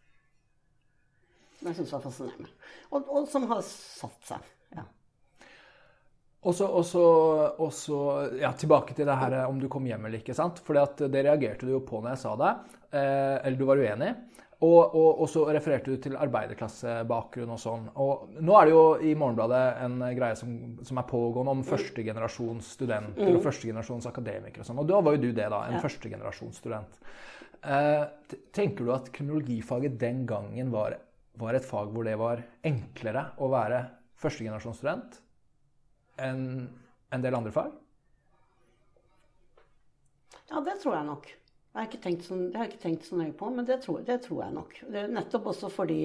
[1.58, 2.54] Som jeg syns var fascinerende.
[2.88, 4.46] Og, og som har satt seg.
[6.40, 7.98] Og så,
[8.40, 10.36] ja, tilbake til det her om du kom hjem eller ikke.
[10.36, 10.62] sant?
[10.64, 12.52] For det reagerte du jo på når jeg sa det.
[12.96, 14.14] Eh, eller du var uenig.
[14.60, 17.86] Og, og, og, så refererte du til arbeiderklassebakgrunn og sånn.
[18.04, 20.50] Og nå er det jo i Morgenbladet en greie som,
[20.84, 23.38] som er pågående om førstegenerasjons studenter mm.
[23.38, 24.82] og førstegenerasjons akademikere og sånn.
[24.82, 25.62] Og da var jo du det, da.
[25.64, 25.84] En ja.
[25.84, 27.00] førstegenerasjons student.
[27.60, 28.04] Eh,
[28.56, 30.98] tenker du at kriminologifaget den gangen var,
[31.40, 33.82] var et fag hvor det var enklere å være
[34.20, 35.22] førstegenerasjonsstudent?
[36.22, 36.46] Enn
[37.10, 37.76] en del andre fag?
[40.50, 41.28] Ja, det tror jeg nok.
[41.70, 44.18] Jeg har ikke tenkt så, jeg ikke tenkt så nøye på, men det tror, det
[44.24, 44.74] tror, jeg nok.
[44.90, 46.00] Nettopp også fordi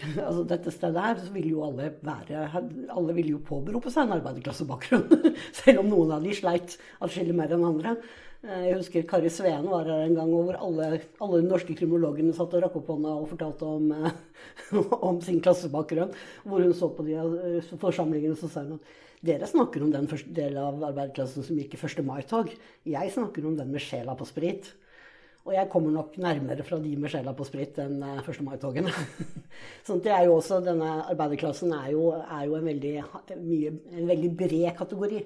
[0.00, 2.46] altså dette stedet her, ville jo alle være
[2.90, 5.34] Alle vil jo påberope seg en arbeiderklassebakgrunn.
[5.60, 7.96] Selv om noen av de sleit atskillig mer enn andre.
[8.42, 10.88] Eh, jeg husker Kari Sveen var her en gang hvor alle,
[11.22, 15.38] alle de norske kriminologene satt og rakk opp hånda og fortalte om, eh, om, sin
[15.44, 16.10] klassebakgrunn.
[16.42, 20.58] Hvor hun så på de eh, forsamlingene så sa at dere snakker om den delen
[20.58, 22.02] av arbeiderklassen som gikk i 1.
[22.02, 22.50] mai-tog.
[22.90, 24.72] Jeg snakker om den med sjela på sprit.
[25.42, 28.26] Og jeg kommer nok nærmere fra de med sjela på sprit enn 1.
[28.26, 28.90] Eh, mai-togene.
[29.86, 32.92] sånn det er jo også, Denne arbeiderklassen er jo, er jo en, veldig,
[33.38, 35.22] mye, en, veldig, bred kategori.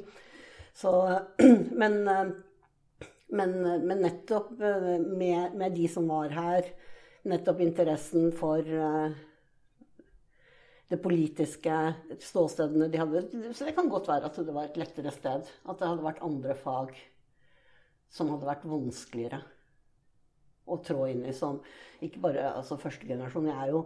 [0.77, 0.93] Så,
[1.81, 2.03] men,
[3.29, 6.69] men, men, nettopp eh, med, med, de som var her,
[7.27, 9.17] nettopp interessen for eh,
[10.87, 11.75] det politiske
[12.23, 15.49] ståstedene de hadde Så det kan godt være at det var et lettere sted.
[15.67, 16.95] At det hadde vært andre fag
[18.13, 19.43] som hadde vært vanskeligere
[20.67, 21.59] å trå inn i som
[22.03, 23.51] ikke bare altså første generasjon.
[23.51, 23.83] Jeg er jo,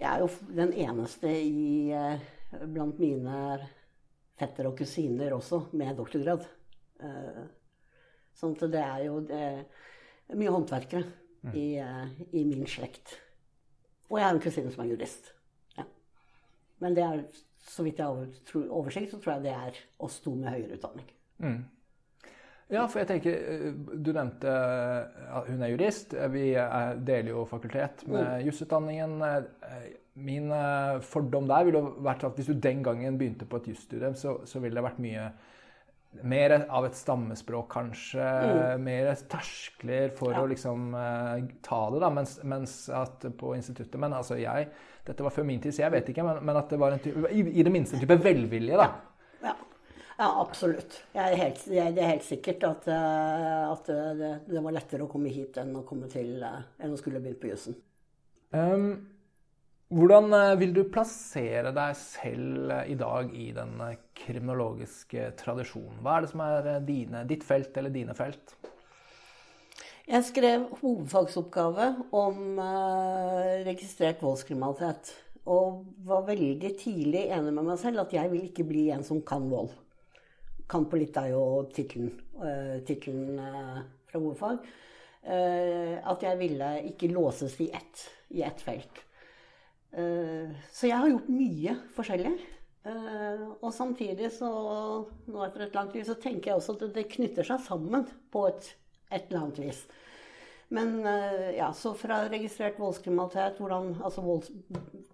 [0.00, 2.24] jeg er jo den eneste i, eh,
[2.64, 3.60] blant mine
[4.40, 6.48] fetter og kusiner også med doktorgrad.
[8.36, 11.54] Eh, sånn at det er jo det er mye håndverkere mm.
[11.54, 13.16] i, eh, i, min slekt.
[14.10, 15.32] Og jeg har en kusine som er jurist.
[15.78, 15.86] Ja.
[16.82, 17.24] Men det er,
[17.66, 21.08] så vidt jeg har oversikt, så tror jeg det er oss to med høyere utdanning.
[21.38, 21.64] Mm.
[22.66, 23.66] Ja, for jeg tenker eh,
[24.02, 26.16] Du nevnte at hun er jurist.
[26.32, 26.48] Vi
[27.06, 28.46] deler jo fakultet med mm.
[28.48, 29.20] jusutdanningen.
[29.22, 33.68] Eh, min eh, fordom der ville vært at hvis du den gangen begynte på et
[33.74, 35.28] jusstudium, så, så ville det vært mye
[36.26, 38.24] mer av et stammespråk, kanskje.
[38.24, 38.84] Mm.
[38.86, 40.42] Mer terskler for ja.
[40.42, 40.90] å liksom
[41.66, 42.10] ta det, da.
[42.14, 44.70] Mens, mens, at på instituttet Men altså, jeg
[45.06, 46.24] Dette var før min tid, så jeg vet ikke.
[46.26, 48.88] Men, men at det var en type, i, i, det minste en type velvilje, da.
[49.44, 49.52] Ja.
[49.52, 49.56] ja.
[50.18, 51.02] Ja, absolutt.
[51.12, 55.28] Er helt, det er helt sikkert at, eh, at det, det, var lettere å komme
[55.32, 57.76] hit enn å, komme til, eh, enn å skulle begynt på jussen.
[58.56, 58.86] Um,
[59.94, 63.76] hvordan eh, vil du plassere deg selv i dag i den
[64.18, 66.00] kriminologiske tradisjonen?
[66.02, 68.56] Hva er det som er dine, ditt felt eller dine felt?
[70.06, 72.60] Jeg skrev hovedfagsoppgave om
[73.66, 75.10] registrert voldskriminalitet.
[75.50, 79.18] Og var veldig tidlig enig med meg selv at jeg vil ikke bli en som
[79.26, 79.72] kan vold.
[80.70, 81.42] Kampolitt er jo
[81.74, 83.34] tittelen
[84.06, 84.62] fra hovedfag.
[85.26, 89.05] At jeg ville ikke låses i ett, i ett felt.
[89.96, 92.36] Uh, så jeg har gjort mye forskjellig.
[92.86, 94.48] og samtidig så,
[95.26, 98.44] nå etter et langt liv, så tenker jeg også at det knytter seg sammen på
[98.46, 98.68] et,
[99.10, 99.80] et eller annet vis.
[100.70, 101.00] Men
[101.56, 104.52] ja, så fra registrert voldskriminalitet, hvordan, altså volds,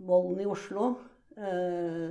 [0.05, 0.90] volden i Oslo
[1.37, 2.11] eh,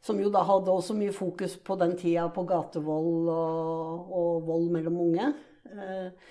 [0.00, 4.70] som jo da hadde også mye fokus på den tida på gatevold og, og vold
[4.72, 5.32] mellom unge.
[5.70, 6.30] Eh,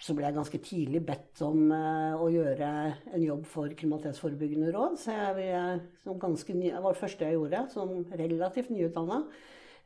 [0.00, 2.68] så ble jeg ganske tidlig bedt om eh, å gjøre
[3.14, 4.96] en jobb for kriminalitetsforebyggende råd.
[5.00, 9.22] Så jeg, ny, det var det første jeg gjorde som relativt nyutdanna.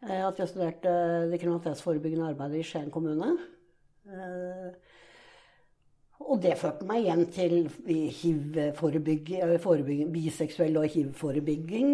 [0.06, 0.94] Eh, at jeg studerte
[1.30, 3.36] det kriminalitetsforebyggende arbeidet i Skien kommune.
[6.28, 7.68] Og det førte meg igjen til
[10.14, 11.92] biseksuell og hiv-forebygging.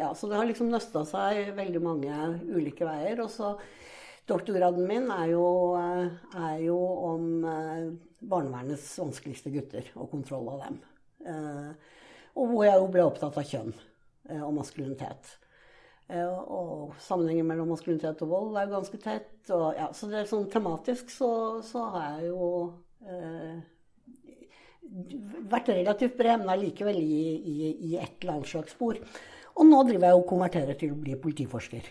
[0.00, 2.18] Ja, så det har liksom nøsta seg veldig mange
[2.50, 3.22] ulike veier.
[3.24, 3.54] Og så
[4.30, 6.78] doktorgraden min er jo, er jo
[7.10, 7.88] om eh,
[8.24, 10.78] barnevernets vanskeligste gutter og kontroll av dem.
[11.28, 11.96] Eh,
[12.34, 15.38] og hvor jeg jo ble opptatt av kjønn eh, og maskulinitet.
[16.14, 19.38] Og sammenhengen mellom maskulinitet og vold er jo ganske tett.
[19.48, 21.30] Og, ja, så det er sånn tematisk så,
[21.64, 22.48] så har jeg jo
[23.04, 23.56] Eh,
[25.50, 29.00] vært relativt bred, men allikevel i, i, i, et eller annet slags spor.
[29.54, 31.88] Og nå driver jeg og konverterer til å bli politiforsker.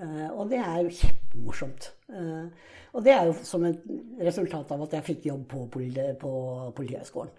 [0.00, 1.90] Uh, og det er jo kjempemorsomt.
[2.08, 2.48] Uh,
[2.96, 3.82] og det er jo som et
[4.20, 6.32] resultat av at jeg fikk jobb på, politi på
[6.76, 7.34] Politihøgskolen.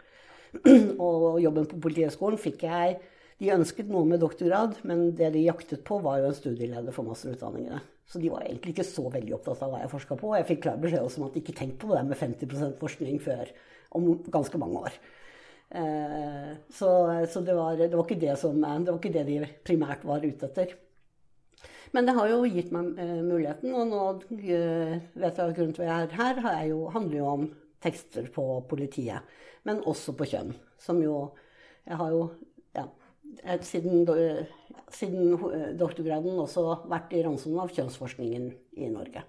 [1.07, 2.99] og jobben på Politihøgskolen fikk jeg
[3.41, 7.03] De ønsket noe med doktorgrad, men det de jaktet på, var jo en studieleder for
[7.09, 7.81] masterutdanningene.
[8.07, 10.29] Så de var egentlig ikke så veldig opptatt av hva jeg forska på.
[10.29, 13.51] Og jeg fikk klar beskjed om at ikke tenkte på det med 50% forskning før
[13.97, 14.97] om ganske mange år.
[15.73, 16.89] Eh, så,
[17.33, 20.75] så det, var, det, var som, det, var, ikke det de primært var ute etter.
[21.93, 24.03] Men det har jo gitt meg eh, muligheten, og nå
[24.39, 27.45] eh, vet jeg grunnen til at jeg er her, jo, handler jo om
[27.83, 29.21] tekster på politiet.
[29.67, 30.55] Men også på kjønn.
[30.81, 31.33] Som jo
[31.83, 32.23] Jeg har jo
[32.75, 32.85] ja,
[33.59, 34.05] siden
[34.93, 35.33] siden
[35.79, 39.23] doktorgraden også vært i ransomen av kjønnsforskningen i Norge.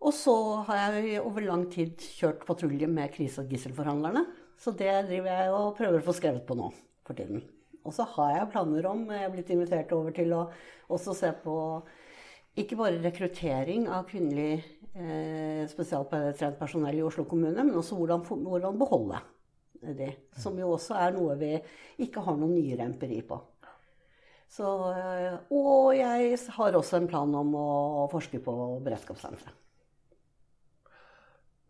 [0.00, 0.34] Og så
[0.68, 4.24] har jeg over lang tid kjørt patrulje med krise- og gisselforhandlerne.
[4.60, 6.70] Så det driver jeg og prøver å få skrevet på nå
[7.06, 7.44] for tiden.
[7.86, 10.44] Og så har jeg planer om Jeg er blitt invitert over til å
[10.90, 11.54] også se på
[12.60, 14.58] ikke bare rekruttering av kvinnelig
[14.92, 19.20] eh, spesialtrent personell i Oslo kommune, men også hvordan, hvordan beholde
[19.96, 20.10] det.
[20.36, 21.54] Som jo også er noe vi
[22.04, 23.38] ikke har noen nyere empiri på.
[24.50, 24.66] Så,
[24.98, 29.56] eh, og jeg har også en plan om å forske på beredskapssenteret.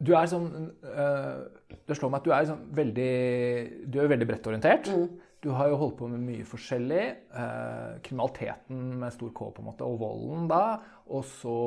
[0.00, 0.46] Du er sånn
[0.80, 1.40] øh,
[1.84, 3.08] Det slår meg at du er sånn veldig
[3.92, 4.88] Du er veldig bredt orientert.
[4.88, 5.10] Mm.
[5.40, 7.04] Du har jo holdt på med mye forskjellig.
[7.32, 10.64] Eh, kriminaliteten med stor K, på en måte, og volden da.
[11.16, 11.60] Og så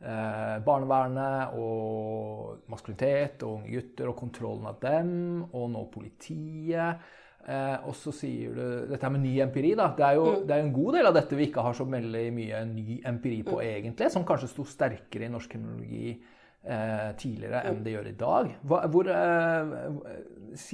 [0.00, 5.12] eh, barnevernet og maskulinitet og unge gutter og kontrollen av dem.
[5.50, 7.04] Og nå politiet.
[7.42, 9.74] Eh, og så sier du dette med ny empiri.
[9.76, 10.44] da, Det er jo mm.
[10.48, 13.42] det er en god del av dette vi ikke har så veldig mye ny empiri
[13.44, 13.66] på, mm.
[13.74, 14.12] egentlig.
[14.14, 16.16] Som kanskje sto sterkere i norsk kriminologi
[16.62, 18.50] tidligere enn det gjør i dag.
[18.70, 19.72] Hva, hvor, eh,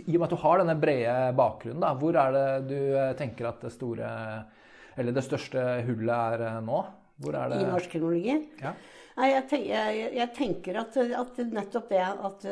[0.05, 3.15] I og med at du har denne brede bakgrunnen, da, hvor er det du eh,
[3.17, 4.11] tenker at det store
[4.99, 6.83] Eller det største hullet er eh, nå?
[7.23, 8.37] Hvor er det I norsk kriminologi?
[8.61, 8.75] Ja.
[9.19, 12.45] Nei, jeg, tenker, jeg, jeg tenker at, at, nettopp det at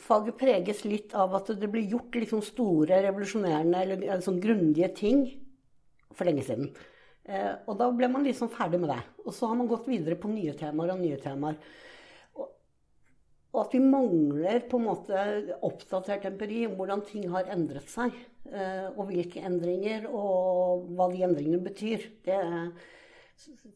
[0.00, 4.88] faget preges litt av at det blir gjort liksom store, revolusjonerende eller, eller sånn grundige
[4.96, 5.26] ting
[6.16, 6.70] for lenge siden.
[7.28, 9.02] Eh, og da ble man liksom ferdig med det.
[9.26, 11.58] Og så har man gått videre på nye temaer og nye temaer.
[12.38, 12.48] Og,
[13.52, 15.26] og at vi mangler på en måte
[15.66, 18.16] oppdatert empiri om hvordan ting har endret seg.
[18.50, 22.08] Eh, og hvilke endringer, og hva de endringene betyr.
[22.24, 22.40] Det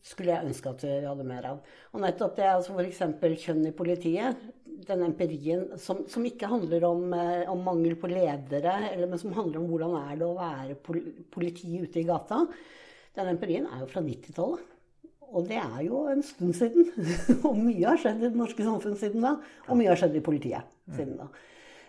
[0.05, 1.61] skulle jeg ønske at vi hadde mer av.
[1.95, 3.03] Og nettopp det, altså f.eks.
[3.45, 4.41] kjønn i politiet.
[4.85, 9.61] Den empirien som, som ikke handler om, eh, om, mangel på ledere, men som handler
[9.61, 10.79] om hvordan er det å være
[11.33, 12.43] politi ute i gata.
[13.15, 14.71] Den empirien er jo fra 90-tallet.
[15.35, 16.91] Og det er jo en stund siden.
[17.49, 19.37] og mye har skjedd i det norske samfunn siden da.
[19.69, 21.29] Og mye har skjedd i politiet siden da.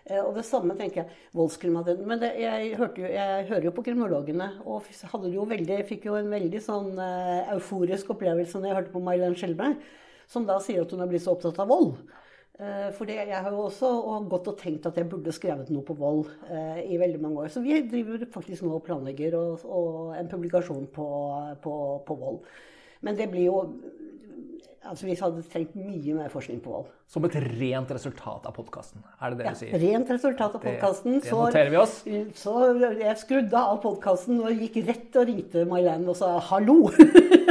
[0.05, 2.03] Eh, og det samme tenker jeg voldskriminalitet.
[2.09, 4.89] Men det, jeg, jo, jeg, hører jo på kriminologene, og
[5.33, 9.37] jo veldig, fikk jo en veldig sånn uh, euforisk opplevelse når jeg hørte på May-Len
[9.37, 9.81] Skjelberg,
[10.29, 11.95] som da sier at hun er blitt så opptatt av vold.
[12.55, 13.89] Uh, for det, jeg har jo også
[14.31, 17.49] gått og tenkt at jeg burde skrevet noe på vold eh, i veldig mange år.
[17.51, 21.07] Så vi driver faktisk nå og planlegger og, og en publikasjon på,
[21.65, 21.75] på,
[22.07, 22.39] på vold.
[23.03, 23.59] Men det blir jo
[24.85, 26.89] Altså, Vi hadde trengt mye mer forskning på vold.
[27.09, 29.01] Som et rent resultat av podkasten?
[29.17, 29.71] Er det det ja, du sier?
[29.73, 31.15] Ja, Rent resultat av podkasten.
[31.15, 31.95] Det, det noterer vi oss.
[32.37, 36.93] Så, så jeg skrudde av podkasten og gikk rett og ringte May-Len og sa 'hallo'.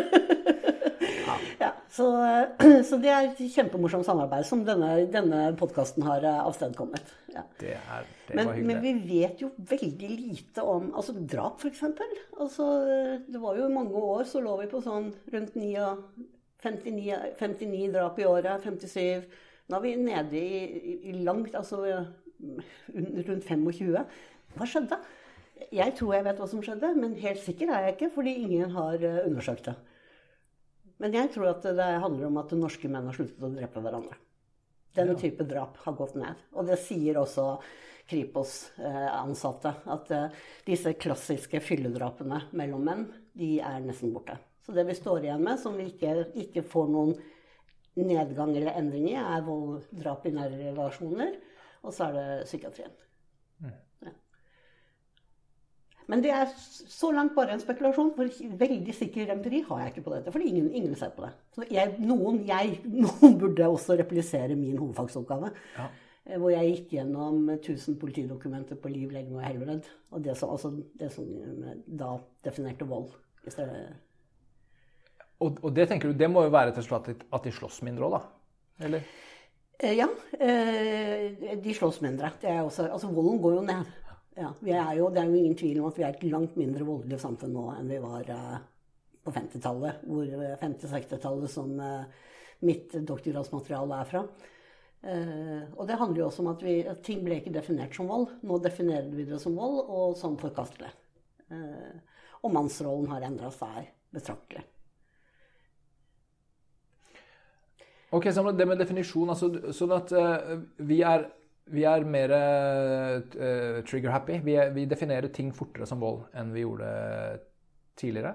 [1.98, 2.06] ja.
[2.08, 7.12] ja så, så, det er et kjempemorsomt samarbeid som denne, denne podkasten har eh, avstedkommet.
[7.34, 7.44] Ja.
[7.60, 11.84] Det, er, det men, men, vi vet jo veldig lite om altså drap, f.eks.
[12.38, 12.68] Altså,
[13.28, 15.88] det var jo mange år så lå vi på sånn rundt 9
[16.64, 23.46] 59, 59 drap i året, 57 Nå er vi nede i, i langt Altså rundt
[23.48, 23.94] 25.
[24.54, 24.98] Hva skjedde?
[25.72, 28.74] Jeg tror jeg vet hva som skjedde, men helt sikker er jeg ikke, fordi ingen
[28.74, 29.74] har eh, undersøkt det.
[31.02, 34.18] Men jeg tror at det handler om at norske menn har sluttet å drepe hverandre.
[34.94, 35.16] Den ja.
[35.18, 36.42] type drap har gått ned.
[36.54, 37.48] Og det sier også
[38.10, 39.72] Kripos-ansatte.
[39.90, 44.36] At eh, disse klassiske fylledrapene mellom menn, de er nesten borte.
[44.64, 47.16] Så det vi står igjen med, som vi ikke, ikke får noen
[47.98, 51.34] nedgang eller endring i, er vold, drap i nære relasjoner.
[51.84, 52.94] Og så er det psykiatrien.
[53.60, 53.74] Mm.
[54.06, 54.14] Ja.
[56.10, 58.12] Men det er så langt bare en spekulasjon.
[58.16, 60.32] For veldig sikker empiri har jeg ikke på dette.
[60.34, 61.32] Fordi ingen, ingen ser på det.
[61.56, 65.52] Så jeg, noen, jeg, noen burde også replisere min hovedfagsoppgave.
[65.78, 65.90] Ja.
[66.24, 69.90] Eh, hvor jeg gikk gjennom 1000 politidokumenter på liv, legning og helbred.
[70.12, 71.28] Og det som, altså, det som
[71.86, 73.12] da definerte vold.
[73.44, 73.94] i stedet
[75.42, 78.06] og, og, det tenker du, det må jo være et resultat at de slåss mindre
[78.06, 78.86] òg, da?
[78.86, 79.08] Eller?
[79.80, 80.06] Eh, ja,
[80.38, 82.30] eh, de slåss mindre.
[82.62, 83.90] Også, altså volden går jo ned.
[84.34, 86.86] Ja, er jo, det er jo ingen tvil om at vi er et langt mindre
[86.86, 88.56] voldelig samfunn nå enn vi var uh,
[89.22, 90.02] på 50-tallet.
[90.08, 91.70] Hvor 50-60-tallet som
[92.64, 94.24] mitt doktorgradsmateriale er fra.
[95.76, 98.30] og det handler jo også om at, vi, at, ting ble ikke definert som vold.
[98.42, 100.92] Nå definerer vi det som vold, og sånn forkaster det.
[102.40, 104.64] og mannsrollen har endra seg betraktelig.
[108.14, 111.26] Ok, så Det med definisjon altså, Sånn at uh, vi, er,
[111.72, 114.40] vi er mer uh, trigger-happy.
[114.44, 116.88] Vi, vi, definerer ting fortere som vold enn vi gjorde
[118.00, 118.34] tidligere.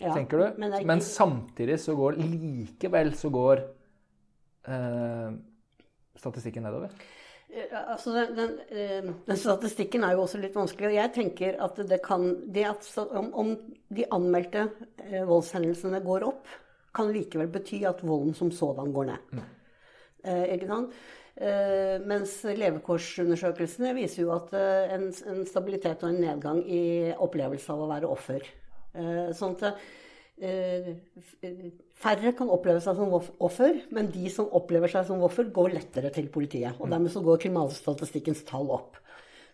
[0.00, 0.46] Ja, tenker du?
[0.62, 0.88] Men, ikke...
[0.90, 3.66] men, samtidig så går likevel så går
[4.70, 5.36] uh,
[6.18, 6.94] statistikken nedover.
[7.54, 10.88] Altså, den, den, den, statistikken er jo også litt vanskelig.
[10.88, 13.52] og Jeg tenker at det kan det at, om, om
[13.94, 14.64] de anmeldte
[15.28, 16.48] voldshendelsene går opp,
[16.94, 19.30] kan likevel bety at volden som sådan går ned.
[19.34, 19.44] Mm.
[20.24, 20.98] Eh, ikke sant?
[21.34, 27.74] Eh, mens levekårsundersøkelsene viser jo at eh, en, en, stabilitet og en nedgang i opplevelse
[27.74, 28.46] av å være offer.
[28.94, 29.84] Eh, sånn at
[31.94, 36.10] Færre kan oppleve seg som offer, men de som opplever seg som offer, går lettere
[36.14, 36.74] til politiet.
[36.82, 38.98] Og dermed så går kriminalstatistikkens tall opp.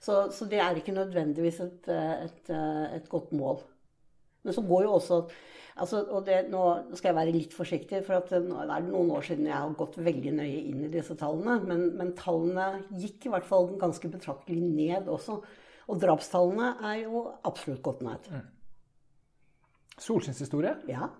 [0.01, 2.53] Så, så det er ikke nødvendigvis et, et,
[2.97, 3.61] et, godt mål.
[4.41, 5.21] Men så går jo også
[5.77, 6.65] altså, og det, Nå
[6.99, 9.79] skal jeg være litt forsiktig, for at, nå er det noen år siden jeg har
[9.79, 11.59] gått veldig nøye inn i disse tallene.
[11.67, 15.41] Men, men tallene gikk i hvert fall ganske betraktelig ned også.
[15.91, 18.31] Og drapstallene er jo absolutt gått ned.
[18.31, 18.47] Mm.
[20.01, 20.77] Solskinnshistorie?
[20.89, 21.11] Ja.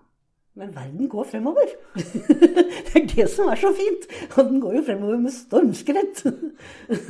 [0.53, 1.69] Men verden går fremover.
[1.95, 4.07] det er det som er så fint.
[4.35, 6.25] Og den går jo fremover med stormskritt.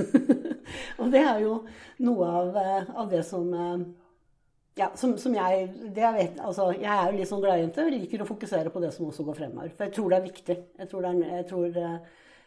[1.01, 1.55] og det er jo
[2.05, 3.87] noe av, eh, av det som eh,
[4.79, 7.89] ja, som, som jeg, jeg, vet, altså, jeg er jo litt sånn gladjente.
[7.91, 9.73] Liker å fokusere på det som også går fremover.
[9.75, 10.57] For jeg tror det er viktig.
[10.79, 11.97] Jeg tror, det er, jeg tror eh,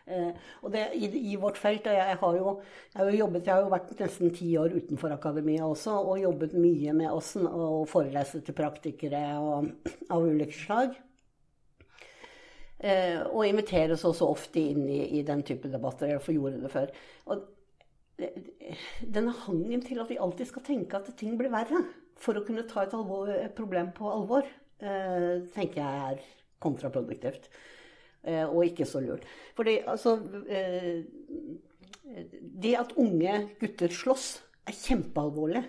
[0.06, 2.50] Eh, og det, i, i, vårt felt, og jeg har, jo,
[2.92, 6.20] jeg har jo jobbet, jeg har jo vært nesten ti år utenfor akademia også, og
[6.20, 9.70] jobbet mye med åssen og forelese til praktikere og,
[10.12, 10.92] av ulike slag.
[12.84, 16.12] Eh, og inviteres også ofte inn i, i den type debatter.
[16.12, 16.92] Jeg gjorde det før.
[17.32, 17.50] Og
[19.00, 21.80] denne hangen til at vi alltid skal tenke at ting blir verre
[22.20, 24.48] for å kunne ta et, alvor, et problem på alvor,
[24.80, 26.24] eh, tenker jeg er
[26.64, 27.48] kontraproduktivt.
[28.24, 29.26] Eh, og ikke så lurt.
[29.56, 30.16] Fordi altså
[30.48, 31.04] eh,
[32.64, 34.28] Det at unge gutter slåss,
[34.64, 35.60] er kjempealvorlig.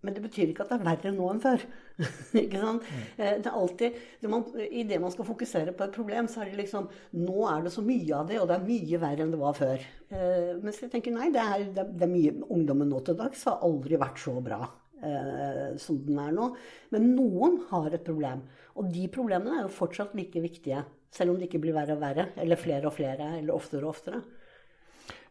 [0.00, 1.62] Men det betyr ikke at det er verre nå enn før.
[2.42, 2.86] ikke sant?
[2.88, 3.02] Mm.
[3.20, 6.50] Det er alltid, det man, I det man skal fokusere på et problem, så er
[6.50, 6.88] det liksom
[7.20, 9.58] Nå er det så mye av det, og det er mye verre enn det var
[9.58, 9.84] før.
[10.08, 13.60] Eh, mens jeg tenker nei, det er, det er mye Ungdommen nå til dags har
[13.66, 14.64] aldri vært så bra
[15.02, 16.52] eh, som den er nå.
[16.94, 18.44] Men noen har et problem.
[18.78, 22.02] Og de problemene er jo fortsatt like viktige selv om det ikke blir verre og
[22.04, 24.20] verre, eller flere og flere, eller oftere og oftere.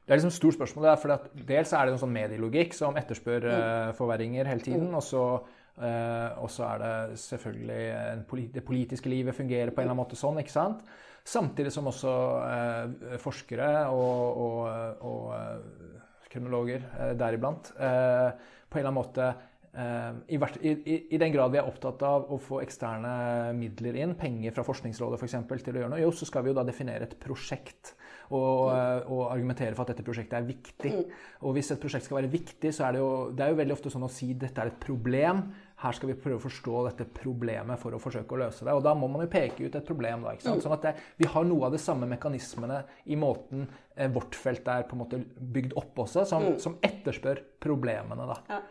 [0.10, 0.86] Det er liksom et stort spørsmål.
[0.88, 3.52] Der, for dels er det en sånn medielogikk som etterspør mm.
[3.54, 4.88] uh, forverringer hele tiden.
[4.90, 4.96] Mm.
[4.98, 7.84] Og så uh, er det selvfølgelig
[8.32, 10.42] polit det politiske livet fungerer på en eller annen måte sånn.
[10.42, 10.82] ikke sant?
[11.30, 19.30] Samtidig som også uh, forskere og, og, og kriminologer deriblant på en eller annen måte
[19.74, 24.16] Eh, I, i, I, den grad vi er opptatt av å få eksterne midler inn,
[24.18, 25.38] penger fra Forskningsrådet f.eks.
[25.46, 27.94] For til å gjøre noe, jo, så skal vi jo da definere et prosjekt.
[28.30, 29.08] Og, mm.
[29.10, 30.92] og, argumentere for at dette prosjektet er viktig.
[30.94, 31.14] Mm.
[31.50, 33.74] Og hvis et prosjekt skal være viktig, så er det jo, det er jo veldig
[33.74, 35.42] ofte sånn å si dette er et problem.
[35.82, 38.76] Her skal vi prøve å forstå dette problemet for å forsøke å løse det.
[38.78, 40.26] Og da må man jo peke ut et problem.
[40.28, 40.62] da, ikke sant?
[40.62, 40.66] Mm.
[40.68, 44.68] Sånn at det, Vi har noe av de samme mekanismene i måten eh, vårt felt
[44.70, 45.24] er på en måte
[45.58, 48.30] bygd opp også, som, som etterspør problemene.
[48.30, 48.62] da.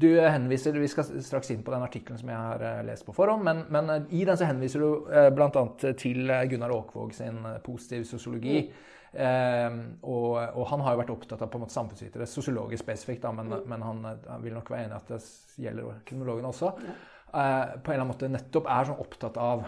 [0.00, 3.12] Du henviser, Vi skal straks inn på den artikkelen som jeg har eh, lest på
[3.12, 5.64] forhånd, men, men eh, i den så henviser du eh, bl.a.
[5.98, 8.62] til Gunnar Åkvåg sin positiv sosiologi.
[9.12, 13.24] Eh, og, og, han har jo vært opptatt av på en måte samfunnsvitere, sosiologisk spesifikt,
[13.26, 13.64] da, men, mm.
[13.72, 16.70] men han, han, vil nok være enig i at det gjelder kriminologene også.
[16.86, 16.94] Ja.
[17.30, 19.66] Eh, på en eller annen måte nettopp er sånn opptatt av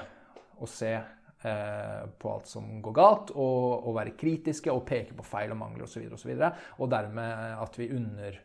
[0.62, 0.95] å se
[1.42, 5.88] på alt som går galt, og, og, være kritiske og peke på feil og mangler
[5.88, 8.37] osv., og, så videre, og, og dermed at vi under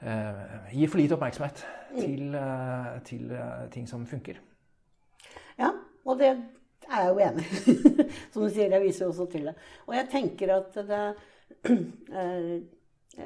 [0.00, 1.64] gir for lite oppmerksomhet
[1.96, 4.38] til, eh, til eh, ting som funker.
[5.58, 5.70] Ja,
[6.04, 6.32] og det
[6.86, 7.76] er jeg jo enig i.
[8.32, 9.56] som du sier, jeg viser jo også til det.
[9.86, 11.04] Og jeg tenker at det
[12.20, 12.56] eh,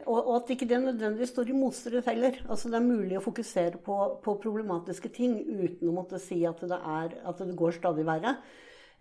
[0.04, 2.36] og, og, at ikke det nødvendigvis står i motstrid heller.
[2.46, 6.62] Altså Det er mulig å fokusere på, på, problematiske ting uten å måtte si at
[6.62, 8.36] det, er, at det går stadig verre.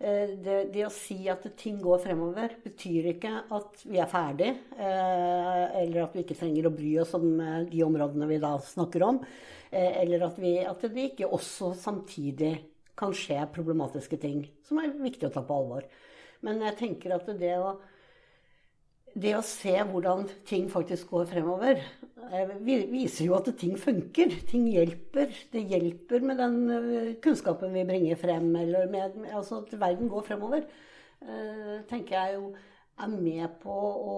[0.00, 4.48] Eh, det, det, å si at ting går fremover, betyr ikke at vi er ferdig,
[4.80, 8.54] eh, eller at vi ikke trenger å bry oss om eh, de områdene vi da
[8.64, 9.20] snakker om.
[9.70, 12.56] Eller at, vi, at det ikke også samtidig
[12.98, 15.84] kan skje problematiske ting som er viktig å ta på alvor.
[16.42, 17.76] Men jeg tenker at det å
[19.18, 21.80] det å se hvordan ting faktisk går fremover,
[22.30, 24.36] eh, viser jo at ting funker.
[24.48, 25.34] Ting hjelper.
[25.52, 30.26] Det hjelper med den eh, kunnskapen vi bringer frem, eller med, altså at verden går
[30.28, 30.66] fremover.
[31.20, 32.46] Uh, tenker jeg jo
[33.04, 34.14] er med på å,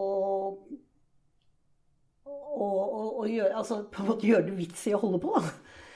[2.31, 5.33] å gjøre, altså på en måte gjøre det vits i å holde på.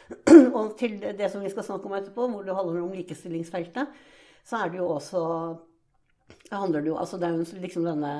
[0.58, 3.94] og til det som vi skal snakke om etterpå, hvor det handler om likestillingsfeltet,
[4.46, 5.22] så er det jo også
[6.50, 8.12] handler det jo altså Det er jo liksom denne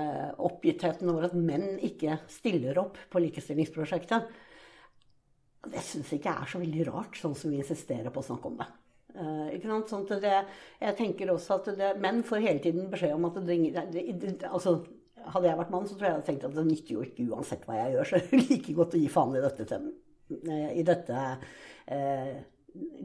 [0.49, 4.33] oppgittheten over at menn ikke stiller opp på likestillingsprosjektet.
[5.67, 8.51] Det syns jeg ikke er så veldig rart, sånn som vi insisterer på å snakke
[8.51, 8.69] om det.
[9.17, 9.93] Uh, ikke sant?
[9.93, 10.35] Sånn det,
[10.83, 13.59] jeg tenker også at det, Menn får hele tiden beskjed om at det,
[13.95, 14.81] det, altså,
[15.27, 17.25] Hadde jeg vært mann, så tror jeg jeg hadde tenkt at det nytter jo ikke
[17.33, 19.79] uansett hva jeg gjør, så det er like godt å gi faen i dette,
[20.79, 21.23] i dette
[21.91, 22.29] uh,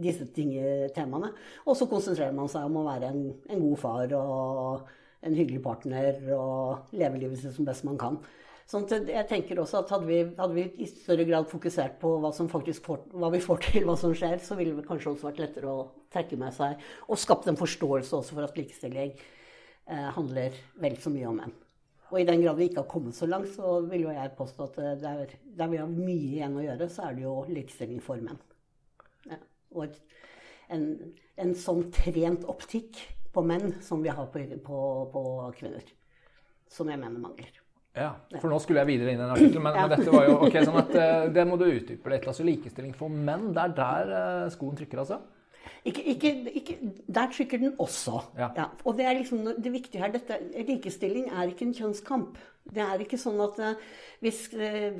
[0.04, 0.52] disse ting,
[0.94, 1.32] temaene.
[1.66, 4.92] Og så konsentrerer man seg om å være en, en god far og
[5.22, 8.20] en hyggelig partner og leve livet sitt som best man kan.
[8.72, 12.32] Sånn jeg tenker også at hadde vi, hadde vi i større grad fokusert på hva,
[12.32, 15.74] får, hva vi får til, hva som skjer, så ville det kanskje også vært lettere
[15.74, 20.98] å trekke med seg og skapt en forståelse også for at likestilling eh, handler vel
[21.04, 21.58] så mye om menn.
[22.12, 24.68] Og i den grad vi ikke har kommet så langt, så vil jo jeg påstå
[24.68, 28.02] at eh, der, der vi har mye igjen å gjøre, så er det jo likestilling
[28.04, 28.40] for menn.
[29.32, 29.40] Ja.
[29.76, 29.96] Og
[30.72, 30.86] en,
[31.40, 33.00] en, sånn trent optikk
[33.32, 35.26] på menn som vi har på, på, på
[35.58, 35.84] kvinner.
[36.72, 37.62] Som jeg mener mangler.
[37.92, 39.84] Ja, for nå skulle jeg videre inn i en artikkel, men, ja.
[39.84, 42.28] men, dette var jo ok, sånn at uh, det må du utdype litt.
[42.32, 45.20] Altså likestilling for menn, det er der uh, skoen trykker, altså?
[45.84, 46.76] Ikke, ikke, ikke,
[47.12, 48.22] der trykker den også.
[48.38, 48.48] Ja.
[48.56, 48.70] Ja.
[48.88, 50.14] Og det er liksom det viktige her.
[50.14, 50.38] Dette,
[50.70, 52.40] likestilling er ikke en kjønnskamp.
[52.64, 54.44] Det er ikke sånn at uh, hvis,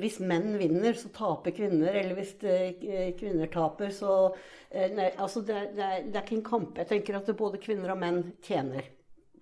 [0.00, 1.94] hvis, menn vinner, så taper kvinner.
[1.94, 4.32] Eller hvis kvinner taper, så
[4.72, 6.82] nei, altså det, det, er, det er ikke en kamp.
[6.82, 8.90] Jeg tenker at både kvinner og menn tjener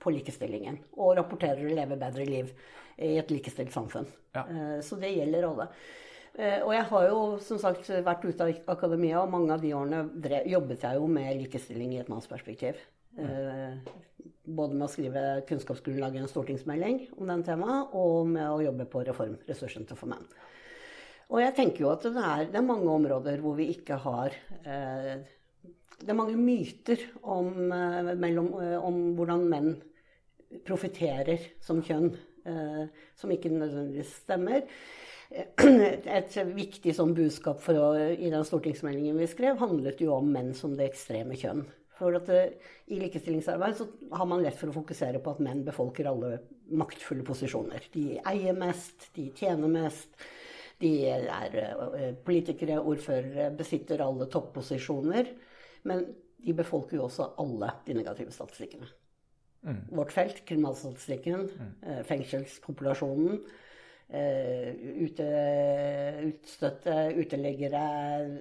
[0.01, 0.79] på likestillingen.
[0.99, 2.53] Og rapporterer og lever bedre liv
[3.01, 4.09] i et likestilt samfunn.
[4.37, 4.45] Ja.
[4.45, 5.69] Eh, så det gjelder alle.
[6.35, 9.75] Eh, og jeg har jo som sagt vært ute av akademia, og mange av de
[9.77, 12.81] årene drev, jobbet jeg jo med likestilling i et mannsperspektiv.
[13.19, 13.81] Mm.
[14.51, 18.87] Både med å skrive kunnskapsgrunnlaget i en stortingsmelding om den temaet, og med å jobbe
[18.91, 20.25] på reformressursene for menn.
[21.31, 24.35] Og jeg tenker jo at det er, det er mange områder hvor vi ikke har
[24.65, 25.21] eh,
[26.01, 28.49] Det er mange myter om, eh, mellom,
[28.81, 29.71] om hvordan menn
[30.67, 32.11] profitterer som kjønn
[32.45, 32.85] Eh,
[33.15, 34.65] som ikke nødvendigvis stemmer.
[35.31, 40.75] Et viktig sånn budskap å, i den stortingsmeldingen vi skrev, handlet jo om menn som
[40.79, 41.67] det ekstreme kjønn.
[42.01, 42.55] For at eh,
[42.95, 43.87] I likestillingsarbeid så
[44.17, 46.39] har man lett for å fokusere på at menn befolker alle
[46.81, 47.91] maktfulle posisjoner.
[47.93, 50.15] De eier mest, de tjener mest,
[50.81, 55.35] de er eh, politikere, ordførere, besitter alle topposisjoner.
[55.89, 56.07] Men
[56.41, 58.89] de befolker jo også alle de negative statistikkene.
[59.61, 59.83] Mm.
[59.93, 61.75] Vårt felt, kriminalstatistikken, mm.
[61.85, 63.43] Eh, fengselspopulasjonen.
[64.11, 65.27] Ute,
[66.27, 67.83] utstøtte, uteliggere,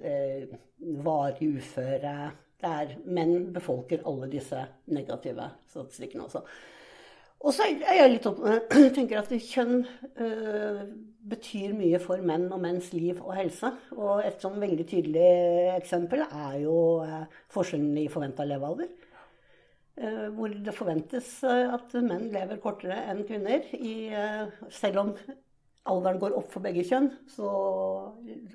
[0.02, 0.56] uh,
[1.06, 2.14] varig uføre.
[2.60, 6.44] Der menn befolker alle disse negative statistikkene også.
[7.40, 8.42] Og så er jeg litt opp,
[8.96, 9.78] tenker at kjønn
[10.20, 10.80] øh,
[11.30, 13.72] betyr mye for menn og menns liv og helse.
[13.96, 15.30] Og et sånn veldig tydelig
[15.78, 16.76] eksempel er jo
[17.54, 18.90] forskjellen i forventa levealder.
[20.00, 23.66] Eh, hvor det forventes eh, at menn lever kortere enn kvinner.
[23.76, 25.10] I, eh, selv om
[25.90, 27.50] alderen går opp for begge kjønn, så,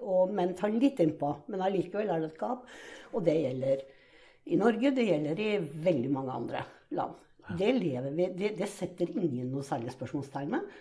[0.02, 1.36] og menn tar litt innpå.
[1.54, 2.66] Men allikevel er det et gap.
[3.14, 3.84] Og det gjelder
[4.46, 6.64] i Norge, det gjelder i veldig mange andre
[6.98, 7.22] land.
[7.58, 10.72] Det, vi, det, det setter ingen noe særlig spørsmålstegn med.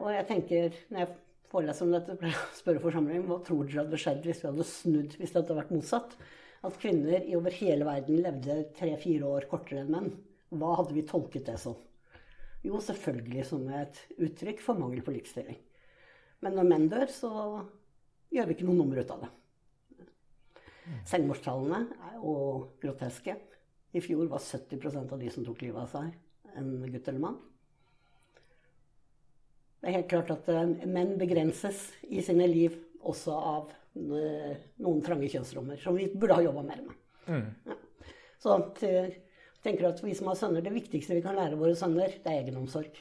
[0.00, 1.12] og jeg tenker, når jeg
[1.50, 4.50] foreleser om dette, pleier jeg å spørre forsamlingen hva tror dere hadde skjedd hvis vi
[4.50, 6.18] hadde snudd, hvis det hadde vært motsatt?
[6.66, 10.12] at kvinner i over hele verden levde tre-fire år kortere enn menn.
[10.56, 11.76] Hva hadde vi tolket det som?
[12.66, 15.58] Jo, selvfølgelig som et uttrykk for mangel på likestilling.
[16.42, 17.30] Men når menn dør, så
[18.34, 19.30] gjør vi ikke noe nummer ut av det.
[21.08, 22.36] Selvmordstallene er jo
[22.82, 23.36] groteske.
[23.96, 26.12] I fjor var 70% av de som tok livet av seg,
[26.58, 27.38] en gutt eller mann.
[29.80, 32.76] Det er helt klart at eh, menn begrenses i sine liv
[33.06, 36.96] også av noen trange kjønnsrommer, som vi burde ha jobba mer med.
[37.26, 37.46] Mm.
[37.70, 37.76] Ja.
[38.42, 39.14] Så jeg
[39.64, 42.42] tenker at vi som har sønner, det viktigste vi kan lære våre sønner, det er
[42.44, 42.98] egenomsorg.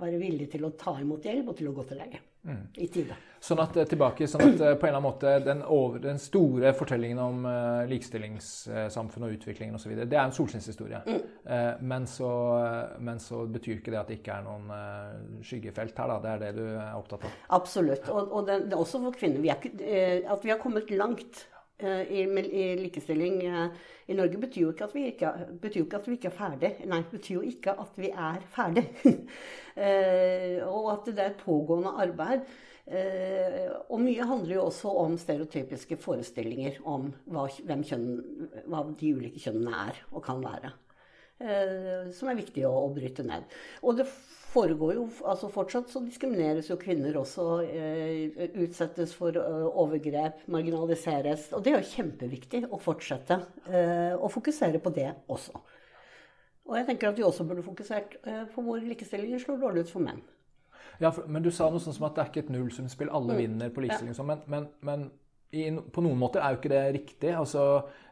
[0.00, 2.22] Være villig til å ta imot hjelp og til å gå til lege.
[2.44, 2.66] Mm.
[2.76, 3.16] I tide.
[3.44, 6.20] Sånn at eh, tilbake, sånn at eh, på en eller annen måte den, over, den
[6.20, 11.02] store fortellingen om uh, likestillingssamfunnet og utviklingen osv., det er en solskinnshistorie.
[11.04, 11.22] Mm.
[11.44, 12.30] Uh, men, så,
[13.04, 16.20] men, så, betyr ikke det at det ikke er noen uh, skyggefelt her, da.
[16.24, 17.40] Det er det du er opptatt av?
[17.60, 18.08] Absolutt.
[18.12, 19.44] Og, og det, det, er også for kvinner.
[19.44, 21.44] Vi er, at vi har kommet langt
[21.82, 25.32] i, i, likestilling i Norge betyr jo, ikke at vi ikke,
[25.66, 26.70] ikke at vi ikke er ferdig.
[26.86, 28.84] Nei, betyr jo ikke at vi er ferdig.
[30.76, 32.46] og at det er et pågående arbeid.
[32.84, 38.08] Eh, og mye handler jo også om stereotypiske forestillinger om hva, kjønn,
[38.68, 40.74] hva de ulike kjønnene er og kan være.
[41.40, 43.48] Eh, som er viktig å, å, bryte ned.
[43.82, 44.08] Og det
[44.54, 47.46] foregår jo altså Fortsatt så diskrimineres jo kvinner også.
[47.66, 51.50] Eh, utsettes for eh, overgrep, marginaliseres.
[51.56, 55.58] Og det er jo kjempeviktig å fortsette eh, å fokusere på det også.
[56.64, 59.90] Og jeg tenker at vi også burde fokusert uh, på hvor likestillingen slår dårlig ut
[59.92, 60.22] for menn.
[60.96, 63.10] Ja, for, men du sa noe sånn som at det er ikke et nullsumspill.
[63.12, 63.40] Alle mm.
[63.42, 64.16] vinner på likestilling.
[64.16, 64.24] Ja.
[64.30, 65.04] Men, men, men
[65.54, 67.34] i, på noen måter er jo ikke det riktig.
[67.36, 67.64] Altså,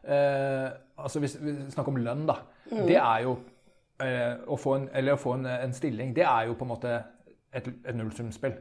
[0.05, 0.69] eh,
[0.99, 2.37] altså hvis vi snakker om lønn, da.
[2.69, 2.83] Mm.
[2.89, 3.52] Det er jo eh,
[4.47, 6.93] å få, en, eller å få en, en, stilling, det er jo på en måte
[7.53, 8.55] et, et nullsumspill.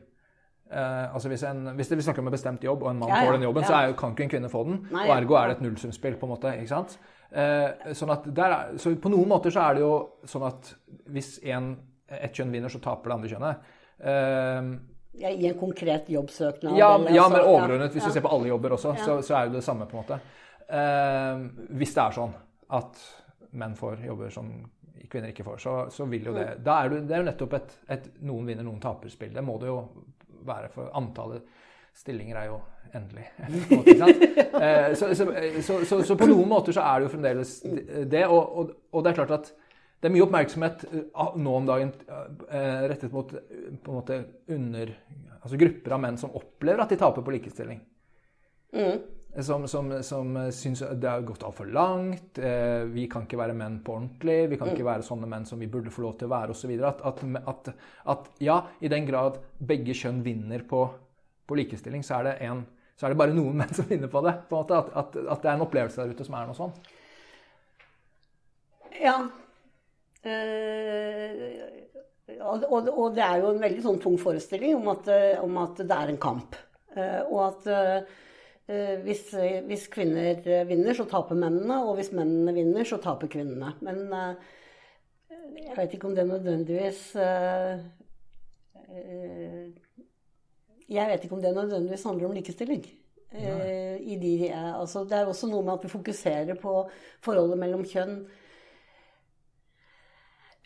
[0.73, 3.11] Eh, altså hvis, en, hvis det, vi snakker om en bestemt jobb, og en mann
[3.13, 4.79] ja, ja, får den jobben, så jo, kan ikke en kvinne få den.
[4.93, 6.53] Nei, og ergo er det et nullsumspill, på en måte.
[6.63, 6.97] ikke sant?
[7.33, 9.93] Eh, sånn at er, så på noen måter så er det jo
[10.29, 10.73] sånn at
[11.13, 11.75] hvis en,
[12.13, 13.71] et kjønn vinner, så taper det andre kjønnet.
[14.03, 14.73] Uh,
[15.21, 16.75] ja, I en konkret jobbsøknad?
[16.77, 17.95] Ja, eller, ja altså, men overordnet.
[17.95, 19.97] Hvis vi du ser på alle jobber også, så, så, er det det samme, på
[19.97, 20.19] en måte.
[20.73, 22.33] Uh, hvis det er sånn
[22.73, 23.01] at
[23.61, 24.49] menn får jobber som
[25.13, 26.63] kvinner ikke får, så, så vil jo det Mm.
[26.65, 29.33] Da er det, det er jo nettopp et, et noen vinner, noen taper-spill.
[29.35, 29.79] Det må det jo
[30.49, 31.45] være, for antallet
[31.97, 32.61] stillinger er jo
[32.97, 33.27] endelig.
[34.63, 35.25] Eh, så, så,
[35.85, 37.55] så, så, på noen måter så er det jo fremdeles
[38.07, 38.21] det.
[38.29, 39.49] Og, og, og det er klart at
[39.99, 44.19] det er mye oppmerksomhet eh, nå om dagen eh, rettet mot på en måte
[44.55, 44.93] under
[45.41, 47.81] altså grupper av menn som opplever at de taper på likestilling.
[48.77, 49.03] Mm.
[49.41, 52.37] Som, som, som syns det har gått altfor langt.
[52.39, 54.51] Eh, vi kan ikke være menn på ordentlig.
[54.51, 56.73] Vi kan ikke være sånne menn som vi burde få lov til å være, osv.
[56.85, 57.71] At, at, at,
[58.13, 60.83] at ja, i den grad begge kjønn vinner på,
[61.49, 62.61] på likestilling, så er, det en,
[62.93, 64.35] så er det bare noen menn som vinner på det.
[64.51, 66.75] På måte, at, at, det er en opplevelse der ute som er noe sånn.
[69.01, 69.15] Ja.
[70.29, 71.57] Eh,
[72.37, 75.09] og, og, og, det er jo en veldig sånn tung forestilling om at,
[75.41, 76.61] om at det er en kamp.
[76.93, 78.13] Eh, og at eh,
[78.67, 79.23] hvis,
[79.67, 80.39] hvis, kvinner
[80.69, 81.81] vinner, så taper mennene.
[81.85, 83.73] Og hvis mennene vinner, så taper kvinnene.
[83.83, 84.53] Men eh,
[85.67, 87.79] jeg vet ikke om det nødvendigvis eh,
[88.89, 89.71] eh,
[90.89, 92.85] Jeg vet ikke om det nødvendigvis handler om likestilling.
[94.23, 96.73] De, altså, det er også noe med at vi fokuserer på
[97.25, 98.19] forholdet mellom kjønn.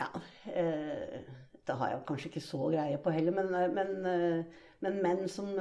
[0.00, 0.08] Ja,
[0.50, 1.20] eh,
[1.66, 4.46] det har jeg kanskje ikke så greie på heller, men, men,
[4.80, 5.54] men menn som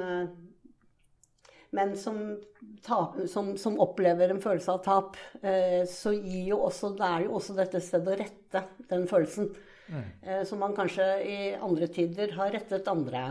[1.75, 2.19] menn som,
[2.85, 7.25] tap, som, som, opplever en følelse av tap, eh, så gir jo også, det er
[7.27, 9.51] jo også dette stedet å rette den følelsen.
[9.85, 10.03] Mm.
[10.21, 13.27] Eh, som man kanskje i andre tider har rettet andre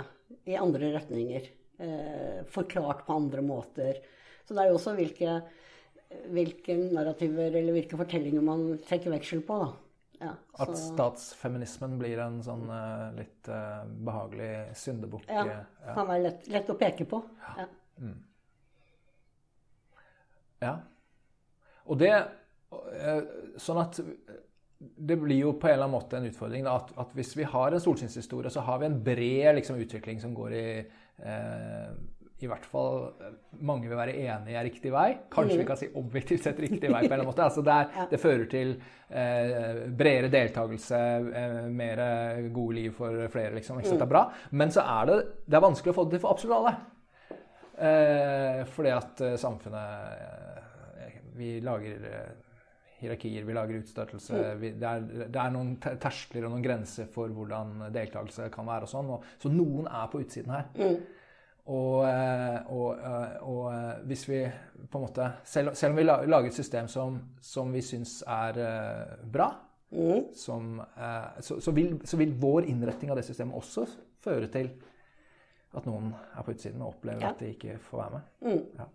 [0.47, 1.53] i andre retninger.
[1.85, 4.03] Eh, forklart på andre måter.
[4.45, 5.39] Så det er jo også hvilke,
[6.31, 9.57] hvilke narrativer eller hvilke fortellinger man trekker veksel på.
[9.65, 9.73] da.
[10.21, 12.69] Ja, At statsfeminismen blir en sånn
[13.17, 13.49] litt
[14.07, 15.27] behagelig syndebukk?
[15.27, 15.97] Ja, ja.
[15.97, 17.19] kan være lett, lett å peke på.
[17.59, 17.67] Ja.
[17.99, 18.15] Mm.
[20.65, 20.79] Ja.
[21.91, 22.15] Og det
[23.63, 24.01] Sånn at
[24.81, 27.47] det blir jo på en eller annen måte en utfordring da, at, at, hvis vi
[27.47, 31.93] har en solskinnshistorie, så har vi en bred liksom, utvikling som går i eh,
[32.43, 33.05] i hvert fall
[33.65, 35.07] mange vil være enig i er riktig vei.
[35.33, 37.05] Kanskje vi kan si objektivt sett riktig vei.
[37.05, 37.47] på en eller annen måte.
[37.47, 41.01] Altså det, er, det, fører til eh, bredere deltakelse,
[41.41, 42.03] eh, mer
[42.55, 43.55] gode liv for flere.
[43.55, 44.25] liksom, ikke sant, det er bra.
[44.51, 46.75] Men så er det, det er vanskelig å få det til for absolutt alle.
[47.87, 50.44] Eh, fordi at samfunnet
[51.35, 52.05] Vi lager
[53.01, 54.45] hierarkier, vi lager utstøtelse.
[54.61, 58.87] Vi, det, er, det, er, noen terskler og noen grenser for hvordan deltakelse kan være.
[58.87, 59.13] og sånn.
[59.17, 60.71] Og, så noen er på utsiden her.
[60.79, 60.97] Mm.
[61.75, 62.03] Og,
[62.77, 63.05] og,
[63.41, 63.69] og,
[64.05, 64.43] hvis vi
[64.91, 68.61] på en måte Selv, selv om vi lager et system som, som vi syns er
[69.33, 69.49] bra,
[69.95, 70.27] mm.
[70.37, 70.83] som,
[71.41, 73.87] så, så, vil, så, vil, vår innretning av det systemet også
[74.25, 74.75] føre til
[75.75, 77.33] at noen er på utsiden og opplever ja.
[77.33, 78.29] at de ikke får være med.
[78.45, 78.61] Mm.
[78.79, 78.91] Ja.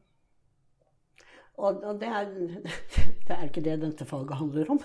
[1.60, 2.30] Og, og det, er,
[3.28, 4.80] det er ikke det dette faget handler om.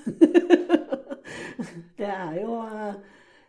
[1.98, 2.62] det er jo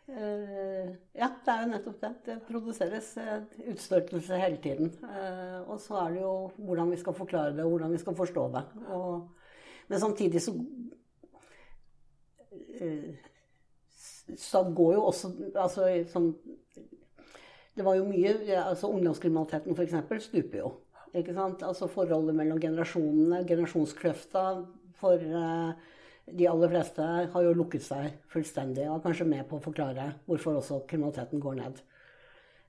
[0.05, 2.11] Uh, ja, det er jo nettopp det.
[2.27, 4.91] Det produseres uh, utstøtelse hele tiden.
[5.65, 8.43] Og så er det jo hvordan vi skal forklare det, og hvordan vi skal forstå
[8.53, 8.61] det.
[8.93, 9.29] Og,
[9.87, 10.53] men samtidig så
[14.37, 16.31] Så går jo også altså, sånn,
[17.75, 20.23] Det var jo mye altså Ungdomskriminaliteten f.eks.
[20.23, 20.71] stuper jo.
[21.15, 21.63] Ikke sant?
[21.63, 24.45] Altså forholdet mellom generasjonene, generasjonskløfta
[24.99, 25.21] for
[26.25, 30.09] de aller fleste har jo lukket seg fullstendig og er kanskje med på å forklare
[30.25, 31.81] hvorfor også kriminaliteten går ned.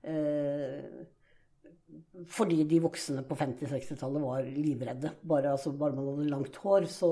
[0.06, 1.04] Eh,
[2.28, 5.12] fordi de voksne på 50-60-tallet var livredde.
[5.22, 7.10] Bare, altså, bare, man hadde langt hår, så,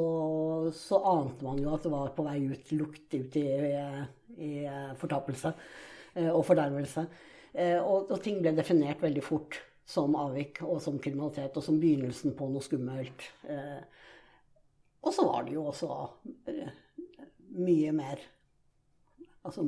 [0.74, 3.46] så, ante man jo at det var på vei ut lukt ut i,
[4.36, 4.50] i,
[5.00, 5.54] fortapelse
[6.18, 7.06] eh, og fordervelse.
[7.54, 11.80] Eh, og, og ting ble definert veldig fort som avvik og som kriminalitet og som
[11.80, 13.26] begynnelsen på noe skummelt.
[13.48, 13.82] Eh,
[15.04, 15.90] og så var det jo også
[16.48, 16.72] eh,
[17.54, 18.22] mye mer
[19.44, 19.66] altså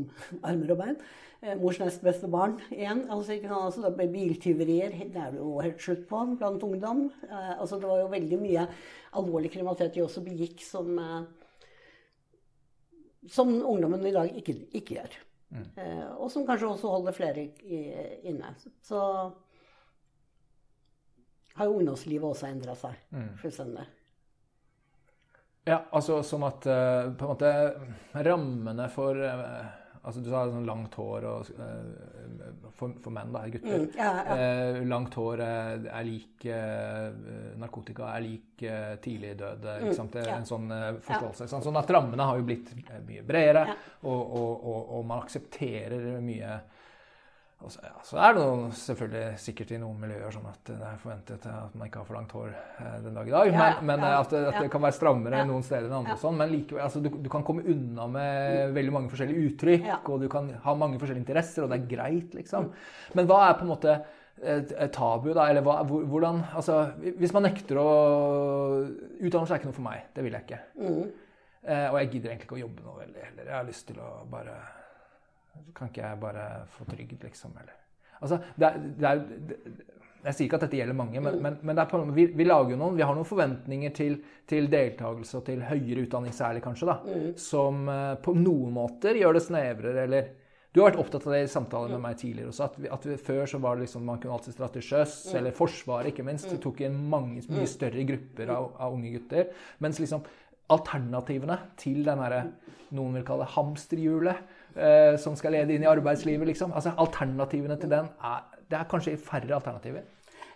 [0.49, 0.99] armer og bein.
[1.43, 3.05] Eh, mors nest beste barn igjen.
[3.13, 3.37] Altså?
[3.45, 4.97] Altså, biltyverier.
[5.13, 7.07] Det er det jo helt slutt på blant ungdom.
[7.29, 8.67] Eh, altså, det var jo veldig mye
[9.21, 10.97] alvorlig kriminalitet de også begikk som,
[13.29, 15.19] som ungdommen i dag ikke, ikke gjør.
[15.55, 15.67] Mm.
[15.79, 17.47] Eh, og som kanskje også holder flere
[18.27, 18.55] inne.
[18.83, 19.01] Så
[21.57, 23.31] har jo ungdomslivet også endra seg mm.
[23.41, 23.87] fullstendig.
[25.67, 27.51] Ja, altså sånn at uh, på en måte
[28.23, 29.65] rammene for uh,
[30.07, 33.83] altså Du sa sånn langt hår og, uh, for, for, menn, da, gutter.
[33.83, 34.85] Mm, ja, ja.
[34.87, 36.45] langt hår er lik
[37.59, 38.63] narkotika, er lik
[39.03, 39.65] tidlig død.
[39.65, 40.69] Mm, det er en sånn
[41.09, 41.49] forståelse.
[41.51, 42.71] Sånn, sånn, at rammene har jo blitt
[43.09, 46.61] mye bredere, og, og, og, man aksepterer mye
[47.67, 50.77] Og så, ja, så er det noe, selvfølgelig sikkert i noen miljøer sånn at det
[50.87, 53.49] er forventet at man ikke har for langt hår eh, den dag i dag.
[53.57, 56.15] Men, men ja, at, det, at det kan være strammere noen steder enn andre.
[56.15, 60.13] Og sånn, Men likevel, altså, du, du kan komme unna med veldig mange forskjellige uttrykk,
[60.13, 62.71] og du kan ha mange forskjellige interesser, og det er greit, liksom.
[63.19, 63.99] Men hva er på en måte
[64.37, 65.49] et, tabu, da?
[65.51, 66.81] Eller hva, hvordan Altså,
[67.19, 67.91] hvis man nekter å
[69.17, 70.07] Utdannelse er ikke noe for meg.
[70.15, 70.63] Det vil jeg ikke.
[71.67, 73.49] Eh, og jeg gidder egentlig ikke å jobbe noe veldig heller.
[73.49, 74.61] Jeg har lyst til å bare
[75.77, 77.57] Kan ikke jeg bare få trygd, liksom?
[77.61, 77.75] Eller
[78.17, 79.57] Altså, det er, det er det,
[80.25, 82.79] Jeg sier ikke at dette gjelder mange, men, men, men på, vi, vi lager jo
[82.81, 84.17] noen Vi har noen forventninger til,
[84.49, 89.37] til deltakelse og til høyere utdanning særlig, kanskje, da, som eh, på noen måter gjør
[89.37, 90.33] det snevrere, eller
[90.77, 92.67] du har vært opptatt av det i samtaler med meg tidligere også.
[92.67, 95.15] At, vi, at vi, Før så var det liksom man kunne alltid dra til sjøs,
[95.39, 96.51] eller Forsvaret ikke minst.
[96.53, 99.55] Det tok inn mange, mye større grupper av, av unge gutter.
[99.81, 100.27] Mens liksom
[100.75, 102.43] alternativene til den herre
[102.93, 106.75] noen vil kalle hamsterhjulet, eh, som skal lede inn i arbeidslivet, liksom.
[106.77, 110.03] Altså Alternativene til den er Det er kanskje færre alternativer.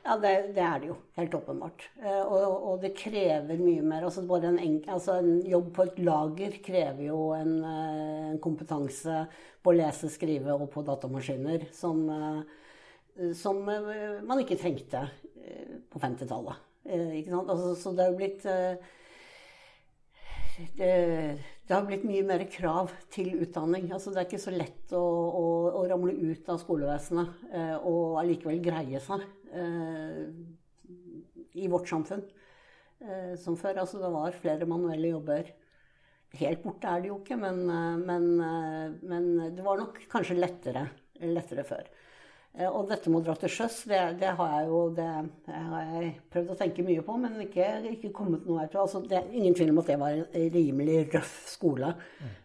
[0.02, 0.96] Ja, det, det er det jo.
[1.16, 1.84] Helt åpenbart.
[2.02, 4.06] Eh, og, og det krever mye mer.
[4.08, 8.40] Altså, bare en, enk, altså en jobb på et lager krever jo en, eh, en
[8.42, 9.26] kompetanse
[9.62, 12.00] på å lese, skrive og på datamaskiner som,
[13.36, 15.04] som man ikke trengte
[15.90, 16.66] på 50-tallet.
[16.88, 17.50] Eh, ikke sant?
[17.52, 18.46] Altså, så det er jo blitt
[20.76, 20.92] det,
[21.70, 23.92] det har blitt mye mer krav til utdanning.
[23.94, 24.98] Altså, det er ikke så lett å,
[25.38, 25.42] å,
[25.78, 29.22] å ramle ut av skolevesenet eh, og allikevel greie seg
[29.54, 30.24] eh,
[31.62, 33.84] i vårt samfunn eh, som før.
[33.84, 35.52] Altså, det var flere manuelle jobber.
[36.40, 40.40] Helt borte er det jo ikke, men, eh, men, eh, men det var nok kanskje
[40.40, 40.88] lettere,
[41.22, 41.86] lettere før.
[42.58, 45.08] Eh, Og dette med å dra til sjøs, det, det har jeg jo det,
[45.46, 48.80] har jeg prøvd å tenke mye på, men ikke, ikke kommet noe her til.
[48.82, 51.92] Altså, det er ingen tvil om at det var en rimelig røff skole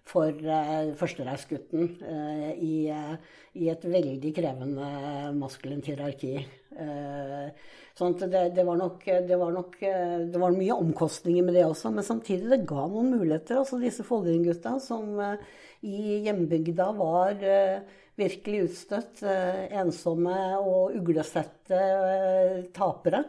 [0.06, 3.16] for uh, førstereisgutten uh, i, uh,
[3.58, 4.92] i et veldig krevende
[5.40, 6.36] maskulint hierarki.
[6.76, 11.46] Eh, sånn at det, det, var nok, det var nok eh, Det var mye omkostninger
[11.48, 13.62] med det også, men samtidig det ga noen muligheter.
[13.62, 15.46] Altså disse Foldring-gutta som eh,
[15.88, 23.26] i hjembygda var eh, virkelig utstøtt, eh, ensomme og uglesette eh, tapere,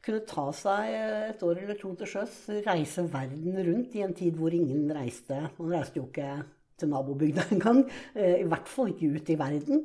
[0.00, 4.16] kunne ta seg eh, et år eller to til sjøs, reise verden rundt i en
[4.16, 5.42] tid hvor ingen reiste.
[5.58, 6.40] Man reiste jo ikke
[6.80, 7.84] til nabobygda engang,
[8.16, 9.84] i hvert fall ikke ut i verden.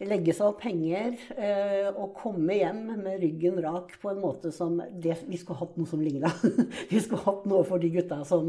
[0.00, 4.78] Legge seg opp penger eh, og komme hjem med ryggen rak på en måte som
[4.80, 6.30] det, Vi skulle hatt noe som ligna.
[6.92, 8.48] vi skulle hatt noe for de gutta som,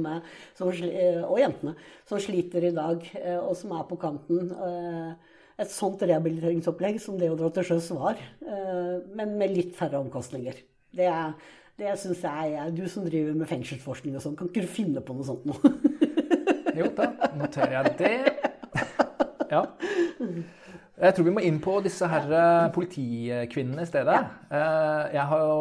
[0.56, 1.76] som, og jentene
[2.08, 4.47] som sliter i dag, eh, og som er på kanten.
[4.47, 5.31] Eh,
[5.62, 9.99] et sånt rehabiliteringsopplegg som det å dra til sjøs var, eh, men med litt færre
[10.01, 10.57] omkostninger.
[10.97, 11.09] Det,
[11.80, 15.03] det syns jeg er Du som driver med fengselsforskning og sånn, kan ikke du finne
[15.05, 15.55] på noe sånt nå?
[16.80, 18.12] Jo da, noterer jeg det.
[19.51, 19.66] Ja.
[21.01, 24.22] Jeg tror vi må inn på disse her eh, politikvinnene i stedet.
[24.47, 25.57] Eh, Jeg har jo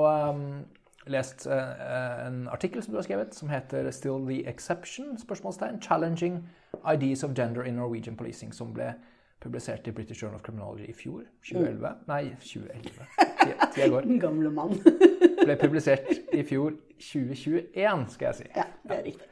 [1.10, 6.44] lest en artikkel som du har skrevet, som heter 'Still the Exception?' spørsmålstegn, 'Challenging
[6.86, 8.94] Ideas of Gender in Norwegian Policing', som ble
[9.40, 11.22] publisert i British Journal of Criminology i fjor.
[11.48, 11.94] 2011.
[12.08, 13.06] Nei, 2011.
[13.74, 14.00] Ti- år.
[14.00, 14.74] Den gamle mann.
[15.44, 16.70] Ble publisert i fjor
[17.00, 18.46] 2021, skal jeg si.
[18.56, 19.26] ja, det er riktig.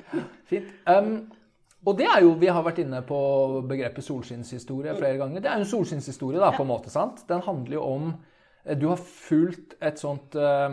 [0.48, 0.64] Fint.
[0.88, 1.32] Um,
[1.86, 3.18] og det er jo, Vi har vært inne på
[3.68, 5.40] begrepet solskinnshistorie flere ganger.
[5.44, 6.90] Det er jo en solskinnshistorie, da, på en måte.
[6.90, 7.16] sant?
[7.28, 8.08] Den handler jo om
[8.64, 10.70] eh, Du har fulgt et sånt uh,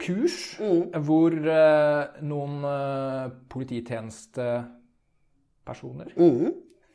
[0.00, 6.06] kurs hvor uh, noen uh, polititjenestepersoner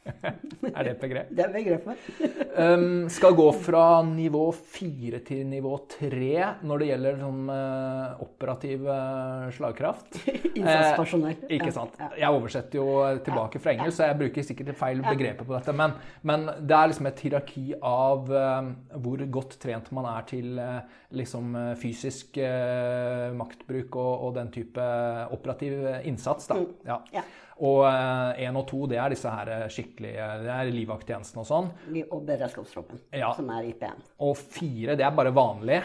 [0.74, 1.32] Er det et begrep?
[1.32, 2.10] Det er begrepet.
[2.54, 8.84] Um, skal gå fra nivå fire til nivå tre når det gjelder sånn uh, operativ
[8.86, 10.20] uh, slagkraft.
[10.60, 11.40] Innsatspersonell.
[11.48, 11.98] Eh, ikke sant.
[12.14, 15.74] Jeg oversetter jo tilbake fra engelsk, så jeg bruker sikkert feil begreper på dette.
[15.82, 18.70] Men, men det er liksom et hierarki av uh,
[19.02, 20.62] hvor godt trent man er til
[21.14, 22.38] liksom fysisk
[23.38, 24.86] maktbruk og, og den type
[25.34, 26.50] operativ innsats.
[26.50, 26.62] Da.
[26.86, 27.26] Ja.
[27.54, 27.66] Ja.
[27.68, 31.72] Og én og to, det er disse her eh, skikkelige Det er livvakttjenesten og sånn.
[32.10, 33.34] Og beredskapstroppen, Ja.
[33.38, 34.08] som er IP1.
[34.20, 35.84] Og fire, det er bare vanlig.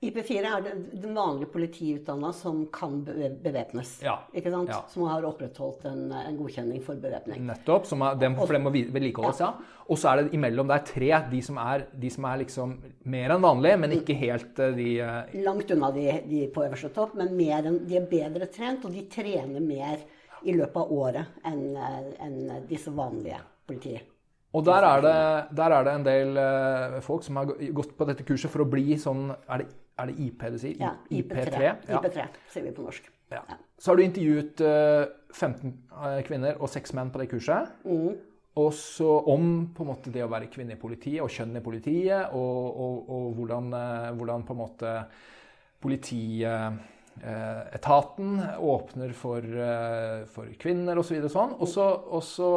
[0.00, 3.98] IP4 er den den vanlige politiutdanna som kan be- bevæpnes.
[4.02, 4.14] Ja.
[4.32, 4.78] Ja.
[4.88, 7.42] Som har opprettholdt en, en godkjenning for bevæpning.
[7.44, 7.84] Nettopp.
[7.86, 9.50] Som er, dem, for dem må vedlikeholdes, ja.
[9.90, 12.72] Og så er det imellom det er tre, de som er, de som er liksom
[13.12, 16.88] mer enn vanlig, men ikke helt eh, de eh, Langt unna de, de på øverste
[16.96, 20.00] topp, men mer enn, de er bedre trent, og de trener mer
[20.44, 24.08] i løpet av året enn en enn disse vanlige politiet.
[24.50, 25.18] Og der er det,
[25.56, 28.70] der er det en del eh, folk som har gått på dette kurset for å
[28.70, 29.68] bli sånn Er det,
[30.00, 30.80] er det IP du sier?
[30.80, 31.60] Ja, IP3.
[31.62, 31.76] Ja.
[32.00, 33.06] IP3, sier vi på norsk.
[33.30, 33.44] Ja.
[33.78, 37.70] Så har du intervjuet eh, 15 eh, kvinner og 6 menn på det kurset.
[37.84, 38.18] Mm.
[38.60, 42.34] også om på en måte det å være kvinne i politiet og kjønn i politiet,
[42.34, 43.70] og, og, og hvordan,
[44.18, 44.94] hvordan, på en måte
[47.20, 49.44] politietaten åpner for,
[50.32, 51.18] for kvinner osv.
[51.20, 51.54] Og, så sånn.
[51.60, 52.50] og så, og så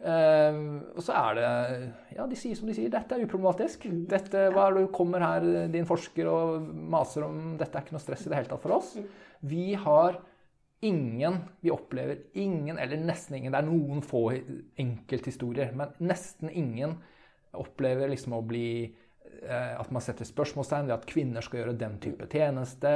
[0.00, 1.48] Uh, og så er det
[2.16, 2.88] Ja, de sier som de sier.
[2.92, 3.82] Dette er uproblematisk.
[4.08, 7.98] Dette, hva er det du kommer her, din forsker, og maser om Dette er ikke
[7.98, 8.94] noe stress i det hele tatt for oss.
[9.44, 10.22] Vi har
[10.80, 14.22] ingen Vi opplever ingen, eller nesten ingen Det er noen få
[14.80, 16.96] enkelthistorier, men nesten ingen
[17.52, 18.94] opplever liksom å bli
[19.40, 22.90] At man setter spørsmålstegn ved at kvinner skal gjøre den type tjeneste.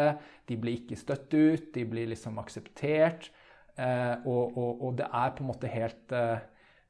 [0.45, 3.31] De blir ikke støtt ut, de blir liksom akseptert.
[3.79, 6.13] Uh, og, og, og, det er på en måte helt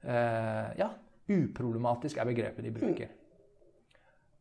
[0.05, 0.91] Eh, ja,
[1.33, 3.13] uproblematisk er begrepet de bruker.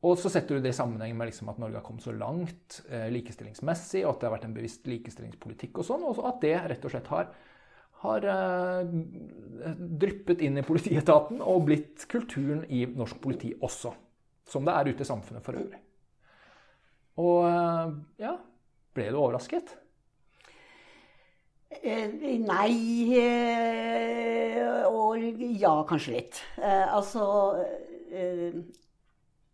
[0.03, 2.82] Og så setter du det i sammenheng med liksom at Norge har kommet så langt
[2.89, 6.57] eh, likestillingsmessig, og at det har vært en bevisst likestillingspolitikk og sånn, og at det
[6.74, 7.30] rett og slett har,
[8.03, 8.91] har eh,
[10.03, 13.93] dryppet inn i politietaten og blitt kulturen i norsk politi også.
[14.49, 15.79] Som det er ute i samfunnet for øvrig.
[17.21, 18.35] Og eh, ja,
[18.95, 19.75] ble du overrasket?
[21.73, 22.73] Eh, nei
[23.17, 26.45] eh, og ja, kanskje litt.
[26.61, 27.25] Altså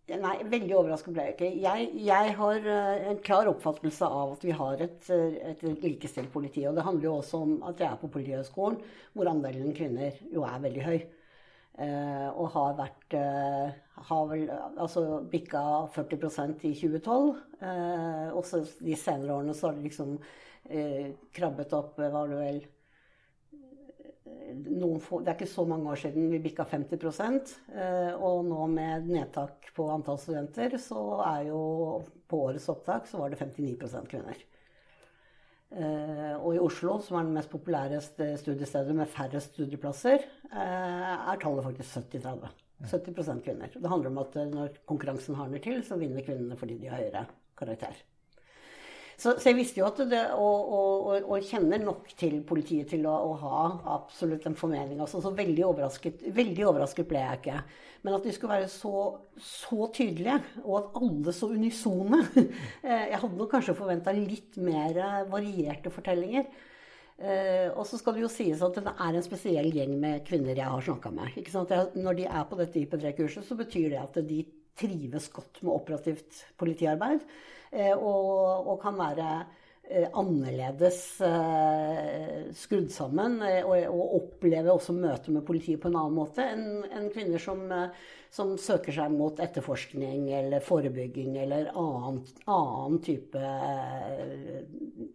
[0.09, 1.49] Nei, veldig overrasket ble jeg ikke.
[1.61, 2.63] Jeg, jeg, har
[3.11, 6.63] en klar oppfattelse av at vi har et, et likestilt politi.
[6.65, 8.79] Og det handler jo også om at jeg er på Politihøgskolen,
[9.13, 10.97] hvor andelen kvinner jo er veldig høy.
[11.79, 13.13] Og har vært
[14.09, 15.61] Har vel altså bikka
[15.95, 17.29] 40% i 2012.
[18.35, 20.17] og så de senere årene så har det liksom
[20.69, 22.59] eh, krabbet opp eh, var det vel
[24.29, 26.99] eh, få, Det er ikke så mange år siden vi bikka 50
[27.75, 31.61] eh, Og nå med nedtak på antall studenter, så er jo
[32.29, 34.48] på årets opptak så var det 59% kvinner.
[35.69, 41.41] Eh, og i Oslo, som er det mest populære studiestedet med færre studieplasser, eh, er
[41.41, 42.49] tallet faktisk 70-30.
[42.89, 43.67] 70 kvinner.
[43.75, 47.25] Det handler om at når konkurransen hardner til, så vinner kvinnene fordi de har høyere
[47.59, 47.99] karakter.
[49.19, 53.03] Så, så, jeg visste jo at det og, og, og, kjenner nok til politiet til
[53.09, 53.63] å, å ha
[53.97, 55.01] absolutt en formening.
[55.03, 57.57] Altså, så veldig overrasket, veldig overrasket, ble jeg ikke.
[58.07, 58.93] Men at de skulle være så,
[59.43, 65.01] så tydelige, og at alle så unisone eh, Jeg hadde nok kanskje forventa litt mer
[65.27, 66.47] varierte fortellinger.
[67.19, 70.55] Uh, og så skal det jo sies at det er en spesiell gjeng med kvinner
[70.55, 71.35] jeg har snakka med.
[71.99, 74.37] når de er på dette IP3-kurset, så betyr det at de
[74.79, 77.23] trives godt med operativt politiarbeid.
[77.71, 79.27] Eh, og, og kan være
[79.85, 83.39] eh, annerledes eh, skrudd sammen.
[83.61, 87.61] Og, og oppleve også møtet med politiet på en annen måte enn en kvinner som,
[88.33, 93.53] som, søker seg mot etterforskning eller forebygging eller annen, annen type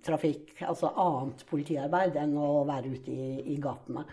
[0.07, 0.55] trafikk.
[0.63, 4.07] Altså annet politiarbeid enn å være ute i, i gatene.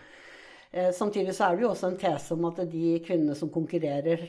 [0.72, 4.22] Samtidig så er det jo også en tese om at de kvinnene som konkurrerer,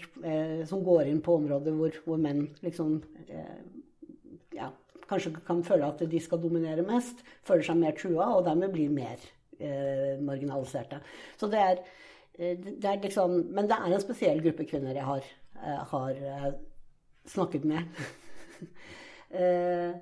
[0.67, 2.97] som går inn på områder hvor, hvor menn liksom
[4.51, 4.67] ja,
[5.09, 8.91] kanskje kan føle at de skal dominere mest, føler seg mer trua og dermed blir
[8.93, 9.21] mer
[9.59, 10.99] eh, marginaliserte.
[11.37, 11.83] Så det er,
[12.37, 15.29] eh, det er, liksom Men det er en spesiell gruppe kvinner jeg har,
[15.61, 16.49] eh, har eh,
[17.25, 17.83] snakket med.
[19.41, 19.93] eh,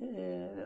[0.00, 0.64] eh,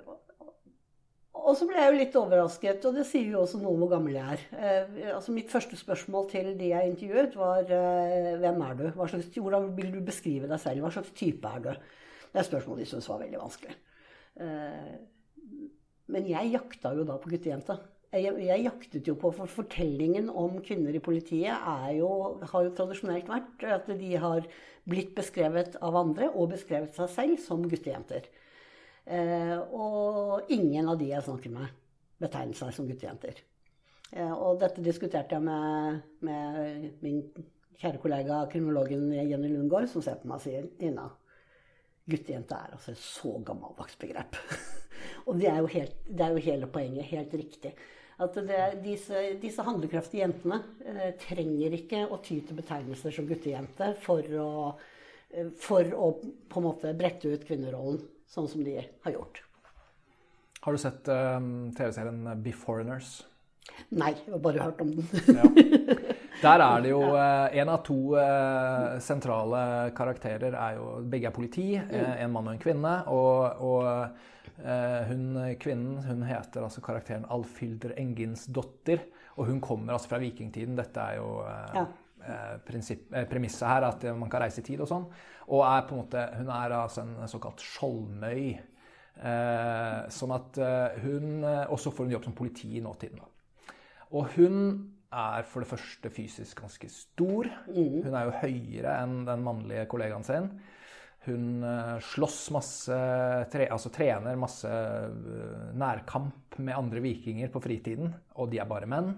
[1.47, 3.93] og så ble jeg jo litt overrasket, og det sier jo også noe om hvor
[3.97, 4.45] gammel jeg er.
[4.57, 8.87] Eh, altså Mitt første spørsmål til de jeg intervjuet, var eh, hvem er du?
[8.97, 10.85] Slags, hvordan vil du beskrive deg selv?
[10.85, 11.73] Hva slags type er du?
[12.33, 13.77] Det er spørsmål de syntes var veldig vanskelig.
[14.47, 14.97] Eh,
[16.15, 17.79] men jeg jakta jo da på guttejenta.
[18.17, 21.67] Jeg, jeg, jaktet jo på for Fortellingen om kvinner i politiet
[21.97, 22.11] jo,
[22.41, 24.47] har jo tradisjonelt vært at de har
[24.89, 28.29] blitt beskrevet av andre og beskrevet seg selv som guttejenter.
[29.07, 31.75] Eh, og ingen av de jeg snakker med,
[32.23, 33.43] betegner seg som guttejenter.
[34.13, 37.23] Eh, og dette diskuterte jeg med, med min
[37.77, 41.11] kjære kollega kriminologen Jenny Lundgaard, som ser på meg og sier Nina,
[42.07, 44.37] Guttejente er altså et så gammeldags begrep.
[45.27, 47.09] og det er, helt, det er, jo hele poenget.
[47.11, 47.73] Helt riktig.
[48.23, 53.91] At det, disse, disse, handlekraftige jentene eh, trenger ikke å ty til betegnelser som guttejente
[54.05, 54.53] for å,
[55.35, 57.99] eh, for å på en måte brette ut kvinnerollen,
[58.31, 59.43] sånn som de har gjort.
[60.67, 61.39] Har du sett uh,
[61.79, 63.21] TV-serien Beforeigners?
[63.95, 65.07] Nei, jeg har bare hørt om den.
[65.37, 65.47] ja.
[66.43, 69.61] Der er det jo eh, En av to eh, sentrale
[69.97, 71.69] karakterer er jo Begge er politi.
[71.79, 71.93] Mm.
[71.97, 72.97] Eh, en mann og en kvinne.
[73.13, 79.03] Og, og hun kvinnen hun heter altså karakteren Alfhilder Enginsdotter.
[79.37, 80.79] Og hun kommer altså fra vikingtiden.
[80.79, 81.83] Dette er jo ja.
[82.67, 85.07] Premisset her, at man kan reise i tid og sånn.
[85.53, 88.57] Og er på en måte, hun er altså en såkalt skjoldmøy.
[90.13, 90.59] sånn at
[91.05, 93.23] hun også får en jobb som politi i nåtiden.
[94.13, 94.57] Og hun
[95.17, 97.49] er for det første fysisk ganske stor.
[97.69, 100.51] Hun er jo høyere enn den mannlige kollegaen sin.
[101.27, 102.97] Hun eh, slåss masse,
[103.51, 108.87] tre, altså trener masse eh, nærkamp med andre vikinger på fritiden, og de er bare
[108.91, 109.11] menn.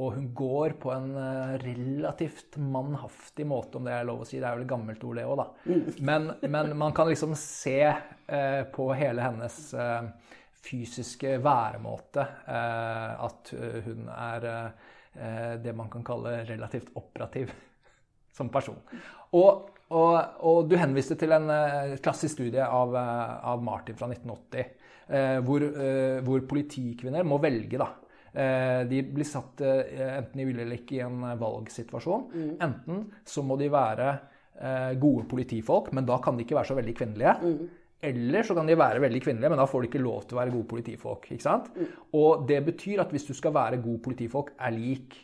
[0.00, 4.38] Og hun går på en eh, relativt mannhaftig måte, om det er lov å si.
[4.40, 5.74] Det er vel et gammelt ord, det òg, da.
[6.00, 10.32] Men, men, man kan liksom se eh, på hele hennes eh,
[10.64, 13.52] fysiske væremåte eh, at
[13.84, 14.48] hun er
[15.60, 17.50] det man kan kalle relativt operativ
[18.36, 18.78] som person.
[19.36, 21.52] Og, og, og du henviste til en
[22.00, 24.70] klassisk studie av, av Martin fra 1980,
[25.44, 25.66] hvor,
[26.24, 27.90] hvor politikvinner må velge, da.
[28.32, 32.22] De blir satt enten i vil eller ikke i en valgsituasjon.
[32.32, 32.52] Mm.
[32.64, 34.06] Enten så må de være
[34.96, 37.34] gode politifolk, men da kan de ikke være så veldig kvinnelige.
[37.42, 37.82] Mm.
[38.02, 40.40] Eller så kan de være veldig kvinnelige, men da får de ikke lov til å
[40.40, 41.28] være gode politifolk.
[41.30, 41.68] ikke sant?
[41.76, 41.90] Mm.
[42.18, 45.20] Og det betyr at hvis du skal være god politifolk, er lik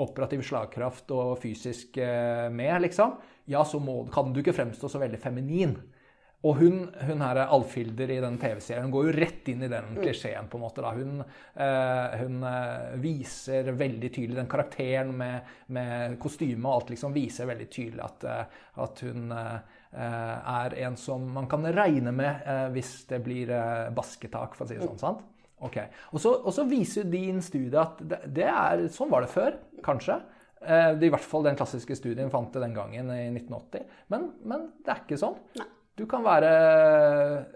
[0.00, 3.18] operativ slagkraft og fysisk eh, med, liksom,
[3.52, 5.76] ja, så må, kan du ikke fremstå så veldig feminin.
[6.42, 9.98] Og hun, hun her Alfhilder i den TV-serien går jo rett inn i den mm.
[10.02, 10.48] klisjeen.
[10.50, 10.82] på en måte.
[10.82, 10.90] Da.
[10.96, 17.14] Hun, eh, hun eh, viser veldig tydelig Den karakteren med, med kostyme og alt liksom
[17.14, 19.36] viser veldig tydelig at, eh, at hun
[19.92, 23.52] er en som man kan regne med eh, hvis det blir
[23.94, 24.98] basketak, for å si det sånn.
[24.98, 25.20] sant?
[25.62, 25.76] Ok.
[26.10, 29.60] Og så, og så viser din studie at det, det, er, sånn var det før,
[29.84, 30.16] kanskje.
[30.62, 33.86] Det, I hvert fall den klassiske studien fant det den gangen i 1980.
[34.10, 35.38] Men, men det er ikke sånn.
[35.60, 35.68] Nei.
[35.98, 36.52] Du kan være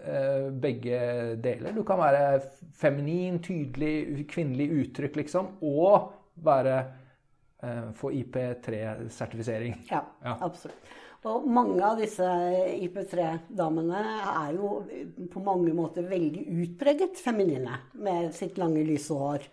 [0.05, 0.99] eh, begge
[1.41, 1.73] deler.
[1.73, 2.41] Du kan være
[2.77, 6.11] feminin, tydelig, kvinnelig uttrykk, liksom, og
[6.45, 6.75] være
[7.63, 9.79] eh, få IP3-sertifisering.
[9.89, 10.93] Ja, ja, absolutt.
[11.27, 12.27] Og mange av disse
[12.77, 14.69] IP3-damene er jo
[15.33, 17.81] på mange måter veldig utpreget feminine.
[18.05, 19.49] Med sitt lange, lyse hår,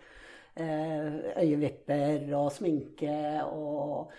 [0.61, 3.17] eh, øyevipper og sminke
[3.49, 4.13] og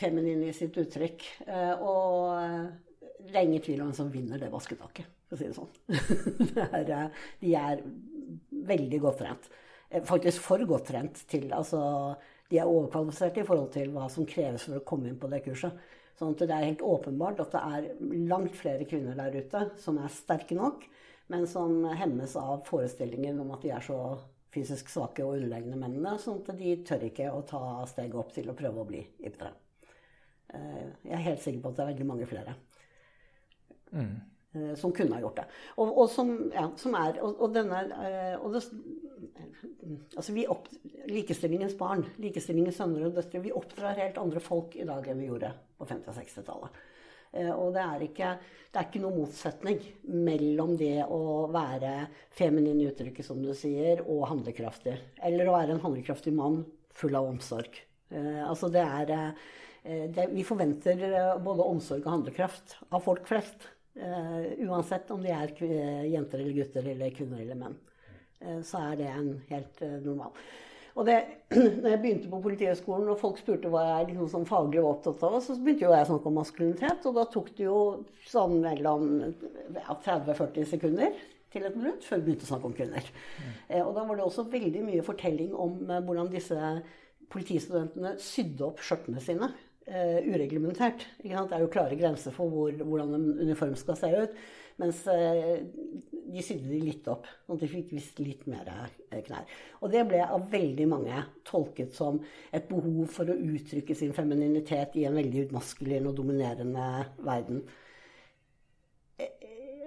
[0.00, 1.28] feminin i sitt uttrykk.
[1.46, 2.85] Eh, og
[3.26, 5.72] det er ingen tvil om hvem som vinner det vasketaket, for å si det sånn.
[6.88, 7.82] det er, de er
[8.70, 9.50] veldig godt trent.
[10.06, 11.80] Faktisk for godt trent til altså,
[12.50, 15.44] De er overkvalifiserte i forhold til hva som kreves for å komme inn på det
[15.44, 15.74] kurset.
[16.16, 17.88] Sånn at det er helt åpenbart at det er
[18.30, 20.86] langt flere kvinner der ute som er sterke nok,
[21.32, 23.98] men som hemmes av forestillingen om at de er så
[24.54, 27.60] fysisk svake og underlegne mennene, sånn at de tør ikke å ta
[27.90, 29.50] steget opp til å prøve å bli IP3.
[31.02, 32.54] jeg er helt sikker på at det er veldig mange flere.
[33.92, 34.16] Mm.
[34.56, 35.46] Eh, som kunne ha gjort det.
[35.76, 38.62] Og, og som, ja, som, er Og, og denne eh, og det,
[40.16, 40.68] altså vi opp,
[41.10, 45.28] Likestillingens barn, likestillingens sønner og døtre, vi oppdrar helt andre folk i dag enn vi
[45.30, 46.80] gjorde på 50- og 60-tallet.
[47.32, 48.32] Eh, og det er, ikke,
[48.72, 49.82] det er ikke noen motsetning
[50.26, 54.96] mellom det å være feminin i uttrykket, som du sier, og handlekraftig.
[55.26, 56.64] Eller å være en handlekraftig mann
[56.96, 57.82] full av omsorg.
[58.16, 61.00] Altså det er det, Vi forventer
[61.42, 63.66] både omsorg og handlekraft av folk flest.
[63.96, 65.52] Uh, uansett om de er
[66.10, 67.76] jenter eller gutter eller kvinner eller menn.
[68.42, 70.34] Uh, så er det en helt uh, normal.
[70.96, 71.14] Og det,
[71.80, 75.24] når jeg begynte på Politihøgskolen og folk spurte hva jeg liksom som faglig var opptatt
[75.24, 77.08] av, så begynte jo jeg å snakke om maskulinitet.
[77.08, 77.80] Og da tok det jo
[78.28, 81.16] sånn mellom ja, 30-40 sekunder
[81.54, 83.10] til et minutt før vi begynte å snakke om kvinner.
[83.40, 83.52] Mm.
[83.86, 86.72] og da var det også veldig mye fortelling om hvordan disse
[87.32, 89.48] politistudentene sydde opp skjørtene sine
[89.90, 91.06] uh, ureglementert.
[91.22, 94.38] Det er jo klare grenser for hvor, hvordan en uniform skal se ut.
[94.80, 95.56] Mens uh,
[96.26, 99.48] de sydde de litt opp, sånn at de fikk visst litt mer uh, knær.
[99.80, 102.20] Og det ble av veldig mange tolket som
[102.52, 106.88] et behov for å uttrykke sin femininitet i en veldig utmaskulin og dominerende
[107.24, 107.64] verden.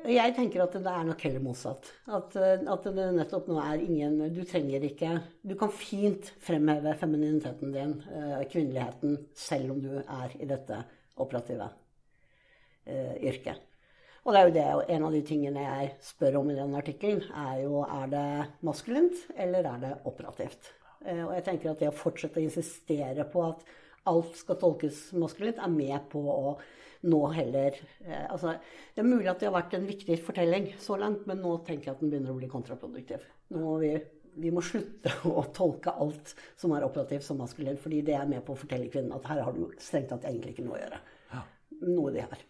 [0.07, 1.89] Jeg tenker at det er nok heller motsatt.
[2.07, 6.93] At, eh, at, det nettopp nå er ingen Du trenger ikke Du kan fint fremheve
[6.99, 10.77] femininiteten din, eh, kvinneligheten, selv om du er i dette
[11.19, 11.65] operative
[12.87, 13.59] uh, yrket.
[14.23, 17.25] Og det er jo det, en av de tingene jeg spør om i den artikkelen,
[17.35, 18.29] er jo er det
[18.63, 20.71] maskulint eller er det operativt.
[21.03, 23.67] Uh, og jeg tenker at det å fortsette å insistere på at
[24.09, 26.53] alt skal tolkes maskulint, er med på å
[27.07, 28.57] nå heller eh, altså,
[28.95, 31.89] Det er mulig at det har vært en viktig fortelling så langt, men nå tenker
[31.89, 33.23] jeg at den begynner å bli kontraproduktiv.
[33.55, 33.93] Nå må vi,
[34.43, 38.43] vi må slutte å tolke alt som er operativt som maskulint, fordi det er med
[38.45, 41.03] på å fortelle kvinnen at her har du strengt tatt egentlig ikke noe å gjøre.
[41.33, 41.43] Ja.
[41.87, 42.48] Noe de har.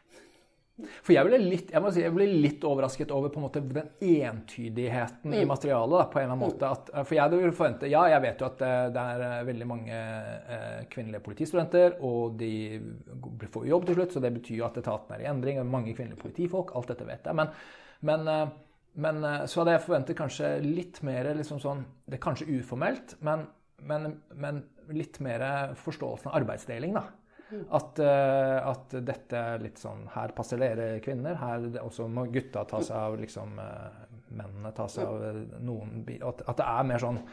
[1.02, 3.90] For jeg ble litt, jeg si, jeg ble litt overrasket over på en måte den
[4.00, 5.38] entydigheten mm.
[5.42, 5.96] i materialet.
[6.00, 6.70] Da, på en eller annen måte.
[6.70, 9.68] At, for jeg hadde forventet, Ja, jeg vet jo at eh, det er eh, veldig
[9.70, 12.54] mange eh, kvinnelige politistudenter, og de
[13.52, 15.62] får jobb til slutt, så det betyr jo at etaten er i endring.
[15.62, 16.74] og Mange kvinnelige politifolk.
[16.80, 17.40] Alt dette vet jeg.
[17.40, 17.54] Men,
[18.08, 18.34] men,
[19.00, 23.48] men så hadde jeg forventet kanskje litt mer liksom sånn Det er kanskje uformelt, men
[23.88, 25.44] men, men, litt mer
[25.80, 27.06] forståelsen av arbeidsdeling, da.
[27.50, 31.38] At, uh, at, dette er litt sånn Her passer dere kvinner.
[31.42, 33.88] Her også må gutta ta seg av liksom uh,
[34.30, 37.24] Mennene ta seg av noen at, at det er mer sånn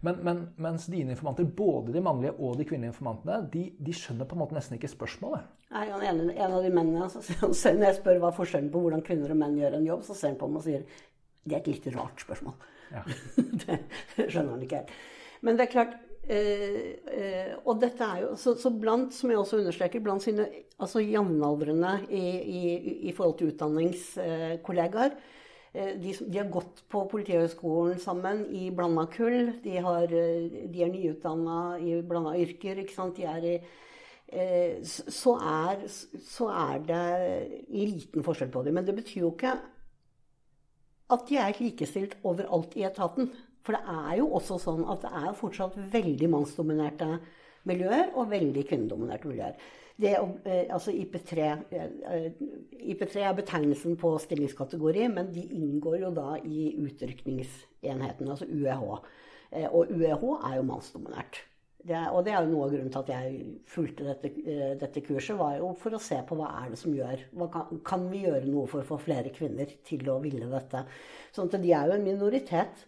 [0.00, 4.24] men, men, mens dine informanter, både de mannlige og de kvinnelige informantene, de, de skjønner
[4.24, 5.44] på en måte nesten ikke spørsmålet.
[5.74, 7.20] Nei, en, en av de mennene, altså,
[7.76, 10.32] Når jeg spør hva forskjellen på hvordan kvinner og menn gjør en jobb, så ser
[10.32, 10.86] han på meg og sier
[11.44, 12.56] det er et litt rart spørsmål.
[12.92, 13.04] Ja.
[13.64, 13.76] det
[14.26, 14.96] skjønner han ikke helt.
[15.44, 15.94] Men det er klart
[16.28, 20.46] eh, eh, Og dette er jo så, så, blant, som jeg også understreker, blant sine
[20.80, 22.62] altså jevnaldrende i, i,
[23.08, 25.12] i, forhold til utdanningskollegaer
[25.72, 29.52] eh, de, de, har gått på Politihøgskolen sammen i blanda kull.
[29.64, 32.80] De, har, eh, de er nyutdanna i blanda yrker.
[32.82, 33.20] ikke sant?
[33.20, 37.04] De er i eh, så er, så er det
[37.74, 38.78] liten forskjell på dem.
[38.78, 39.58] Men det betyr jo ikke
[41.10, 43.30] at de er likestilt overalt i etaten.
[43.66, 47.10] For det er jo også sånn at det er fortsatt veldig mannsdominerte
[47.68, 49.58] miljøer og veldig kvinnedominerte miljøer.
[50.00, 50.14] Det,
[50.48, 52.30] eh, altså IP3, eh,
[52.94, 58.86] IP3 er betegnelsen på stillingskategori, men de inngår jo da i utrykningsenheten, altså UEH.
[59.52, 61.42] Eh, og UEH er jo mannsdominert.
[61.80, 63.36] Det, og det er jo noe av grunnen til at jeg
[63.72, 66.92] fulgte dette, eh, dette, kurset, var jo for å se på hva er det som
[66.92, 67.22] gjør
[67.54, 70.84] kan, kan, vi gjøre noe for å få flere kvinner til å ville dette?
[71.32, 72.84] Sånn at de er jo en minoritet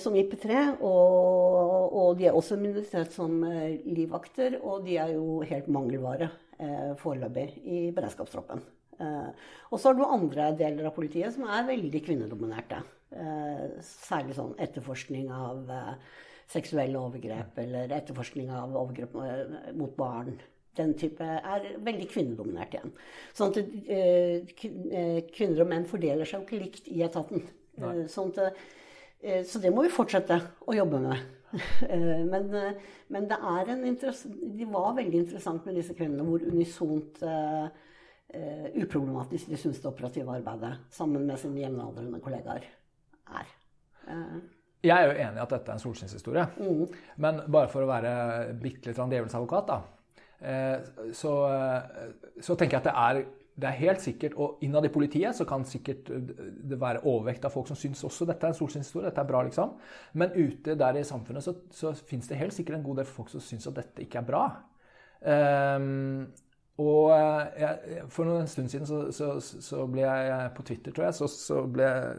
[0.00, 5.38] som IP3, og, og, de er også minoritet som eh, livvakter, og de er jo
[5.48, 8.60] helt mangelvare eh, foreløpig i beredskapstroppen.
[9.00, 12.82] Eh, og så har du andre deler av politiet som er veldig kvinnedominerte.
[13.14, 15.72] Eh, særlig sånn etterforskning av
[16.50, 19.16] seksuelle overgrep eller etterforskning av overgrep
[19.78, 20.36] mot barn.
[20.74, 22.94] Den type er veldig kvinnedominert igjen.
[23.36, 27.44] Sånn at eh, eh, kvinner og menn fordeler seg jo ikke likt i etaten.
[27.82, 28.04] Nei.
[28.10, 28.58] sånn at,
[29.48, 30.36] så det må vi fortsette
[30.68, 31.30] å jobbe med.
[32.32, 32.48] men,
[33.14, 37.68] men, det er en de var veldig interessant med disse kvinnene, hvor unisont uh,
[38.74, 42.66] uproblematisk de syns det operative arbeidet sammen med sine jevnaldrende kollegaer
[43.38, 43.54] er.
[44.04, 44.42] Uh,
[44.84, 46.44] jeg er jo enig i at dette er en solskinnshistorie.
[46.60, 46.82] Mm.
[47.24, 48.12] Men bare for å være
[48.60, 52.10] bitte litt djevelens advokat, da, eh, så, eh,
[52.40, 53.22] så, tenker jeg at det er,
[53.54, 57.54] det er helt sikkert, og innad i politiet så kan sikkert det være overvekt av
[57.54, 59.76] folk som syns også dette er en solskinnshistorie, dette er bra, liksom.
[60.18, 63.30] Men ute der i samfunnet så, så fins det helt sikkert en god del folk
[63.30, 64.46] som syns at dette ikke er bra.
[65.24, 66.26] Um,
[66.82, 71.04] og eh, jeg, for en stund siden så, så, så, ble jeg på Twitter, tror
[71.06, 72.14] jeg, så, så, ble jeg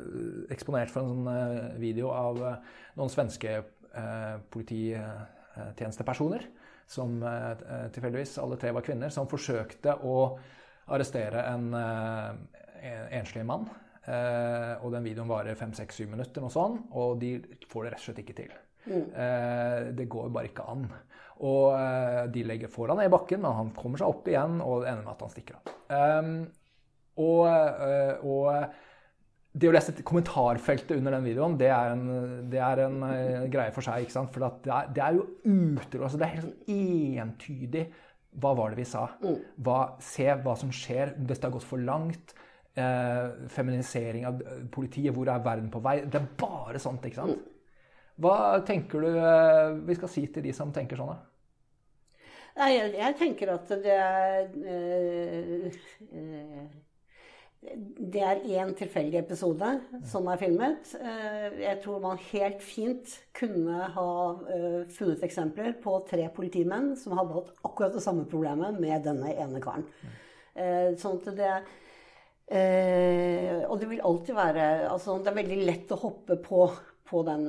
[0.56, 6.48] eksponert for en sånn eh, video av eh, noen svenske eh, polititjenestepersoner,
[6.88, 7.52] som eh,
[7.92, 10.16] tilfeldigvis alle tre var kvinner, som forsøkte å
[10.86, 13.66] arrestere en, en enslig mann.
[14.06, 17.40] Eh, og den videoen varer fem-seks-syv minutter, noe sånt, og de
[17.72, 18.56] får det rett og slett ikke til.
[18.86, 19.08] Mm.
[19.98, 20.84] det går bare ikke an.
[21.44, 24.92] Og eh, de legger foran i bakken, men han kommer seg opp igjen, og det
[24.92, 25.72] ender med at han stikker av.
[25.90, 26.36] Um,
[27.26, 28.82] og, eh, og,
[29.56, 32.08] det å lese kommentarfeltet under den videoen, det er en,
[32.52, 32.98] det er en
[33.52, 34.04] greie for seg.
[34.04, 34.32] ikke sant?
[34.36, 37.86] For det er, det, er, jo ute, altså Det er helt sånn entydig.
[38.42, 39.06] Hva var det vi sa?
[39.24, 39.38] Mm.
[39.66, 41.16] Hva, se hva som skjer.
[41.18, 42.36] Dette har gått for langt.
[42.76, 45.14] Eh, feminisering av politiet.
[45.16, 46.02] Hvor er verden på vei?
[46.06, 47.06] Det er bare sånt.
[47.08, 47.40] ikke sant?
[47.40, 47.54] Mm.
[48.26, 48.36] Hva
[48.68, 51.16] tenker du eh, vi skal si til de som tenker sånn?
[52.56, 55.66] Nei, jeg, jeg, tenker at det er øh,
[56.16, 56.68] øh,
[57.66, 59.70] Det er én tilfeldig episode
[60.06, 60.92] som er filmet.
[61.60, 64.10] Jeg tror man helt fint kunne ha
[64.94, 69.64] funnet eksempler på tre politimenn som hadde hatt akkurat det samme problemet med denne ene
[69.64, 69.88] karen.
[71.02, 71.56] Sånn at det
[72.46, 76.68] og det vil alltid være altså Det er veldig lett å hoppe på
[77.06, 77.44] på den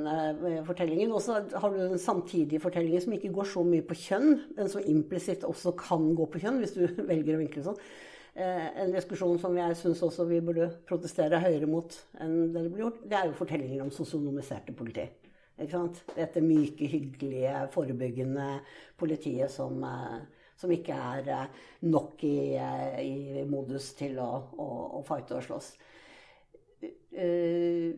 [0.67, 1.13] fortellingen.
[1.17, 4.69] Og så har du den samtidige fortellingen som ikke går så mye på kjønn, men
[4.69, 7.81] som implisitt også kan gå på kjønn, hvis du velger å vinkle sånn.
[8.37, 12.73] Uh, en diskusjon som jeg syns også vi burde protestere høyere mot enn det det
[12.73, 15.07] blir gjort, det er jo fortellingen om sosionomiserte politi.
[15.57, 18.51] Dette myke, hyggelige, forebyggende
[19.01, 20.21] politiet som, uh,
[20.61, 21.49] som ikke er
[21.89, 22.37] nok i,
[23.01, 24.31] i, modus til å,
[24.61, 24.69] å,
[25.01, 25.73] å fighte og slåss.
[27.17, 27.93] Eh,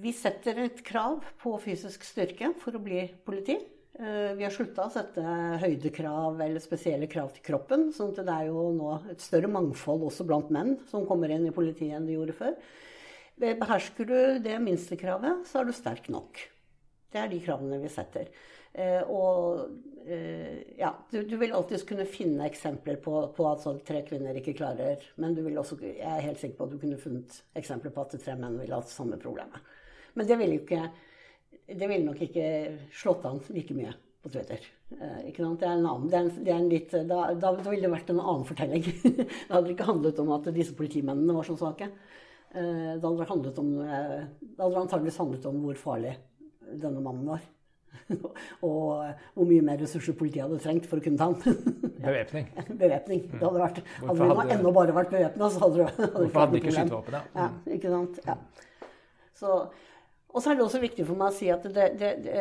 [0.00, 3.58] vi setter et krav på fysisk styrke for å bli politi.
[3.98, 5.22] Eh, vi har slutta å sette
[5.62, 7.92] høydekrav eller spesielle krav til kroppen.
[7.94, 11.46] sånn at det er jo nå et større mangfold også blant menn som kommer inn
[11.46, 12.56] i politiet enn de gjorde før.
[13.38, 16.42] Behersker du det minstekravet, så er du sterk nok.
[17.10, 18.34] Det er de kravene vi setter.
[18.74, 19.70] Eh, og
[20.10, 24.34] eh, ja, du, du, vil alltids kunne finne eksempler på, på at sånn, tre kvinner
[24.34, 27.36] ikke klarer Men du vil også, jeg er helt sikker på at du kunne funnet
[27.54, 29.74] eksempler på at tre menn ville hatt samme problemet.
[30.18, 30.88] Men det vil jo ikke
[31.68, 32.48] det ville nok ikke
[32.92, 33.92] slått an like mye
[34.24, 34.66] på Twitter.
[34.94, 35.60] Eh, ikke sant?
[35.60, 37.92] Det er en annen, det er en, det er en litt, da, da ville det
[37.92, 38.84] vært en annen fortelling.
[39.18, 41.90] det hadde ikke handlet om at disse politimennene var så svake.
[42.54, 46.14] Eh, det hadde, handlet om, eh, det hadde antageligvis handlet om hvor farlig
[46.80, 47.44] denne mannen var.
[48.66, 49.04] og
[49.36, 51.64] hvor mye mer ressurser politiet hadde trengt for å kunne ta ham.
[52.04, 52.48] Bevæpning.
[52.70, 53.24] Bevæpning.
[53.32, 54.46] Det hadde vært, hadde vi hadde...
[54.58, 57.24] ennå bare vært bevæpna, så hadde det Hvorfor hadde de ikke skytevåpen, ja.
[57.38, 57.48] ja.
[57.76, 58.20] Ikke sant.
[58.28, 58.38] Ja.
[59.34, 59.58] Så,
[60.34, 62.34] og så er det også viktig for meg å si at det, det, det,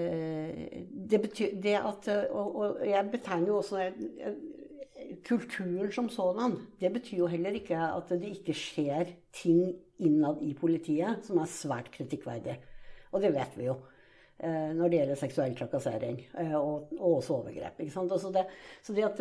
[0.00, 0.80] eh,
[1.12, 3.84] det betyr det at Og, og jeg betegner jo også
[5.26, 6.56] kulturen som sådan.
[6.80, 11.50] Det betyr jo heller ikke at det ikke skjer ting innad i politiet som er
[11.50, 12.56] svært kritikkverdig.
[13.12, 13.76] Og det vet vi jo.
[14.42, 17.76] Eh, når det gjelder seksuell trakassering eh, og, og også overgrep.
[17.84, 18.42] Altså det,
[18.82, 19.20] så det at,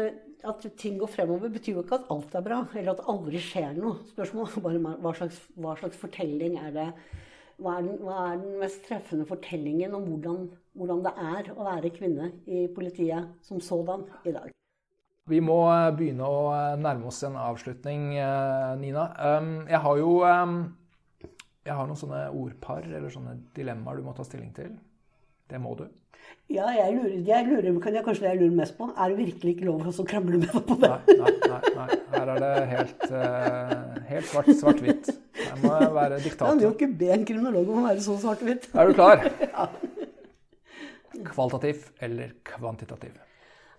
[0.49, 3.41] at, ting går fremover, betyr jo ikke at alt er bra, eller at det aldri
[3.43, 3.99] skjer noe.
[4.15, 6.87] Spørsmålet er bare hva slags, hva slags fortelling er det
[7.61, 11.67] hva er, den, hva er, den, mest treffende fortellingen om hvordan, hvordan, det er å
[11.67, 14.51] være kvinne i politiet som sådan i dag?
[15.29, 16.43] Vi må eh, begynne å
[16.81, 18.11] nærme oss en avslutning,
[18.81, 19.07] Nina.
[19.21, 20.61] Um, jeg har jo um,
[21.61, 24.73] jeg har noen sånne ordpar eller sånne dilemmaer du må ta stilling til.
[25.49, 25.85] Det må du.
[26.51, 28.87] Ja, jeg lurer, jeg lurer, kan jeg kanskje det jeg lurer mest på.
[28.95, 30.89] Er det virkelig ikke lov å krangle med deg på det?
[30.89, 31.99] Nei, nei, nei, nei.
[32.15, 33.05] Her er det helt,
[34.09, 35.11] helt svart, svart-hvitt.
[35.51, 36.51] Her må jeg være diktator.
[36.53, 38.69] Kan jo ikke be en kriminolog om å være så svart-hvitt.
[38.71, 39.25] Er du klar?
[39.47, 39.67] ja.
[41.27, 43.17] Kvalitativ eller kvantitativ?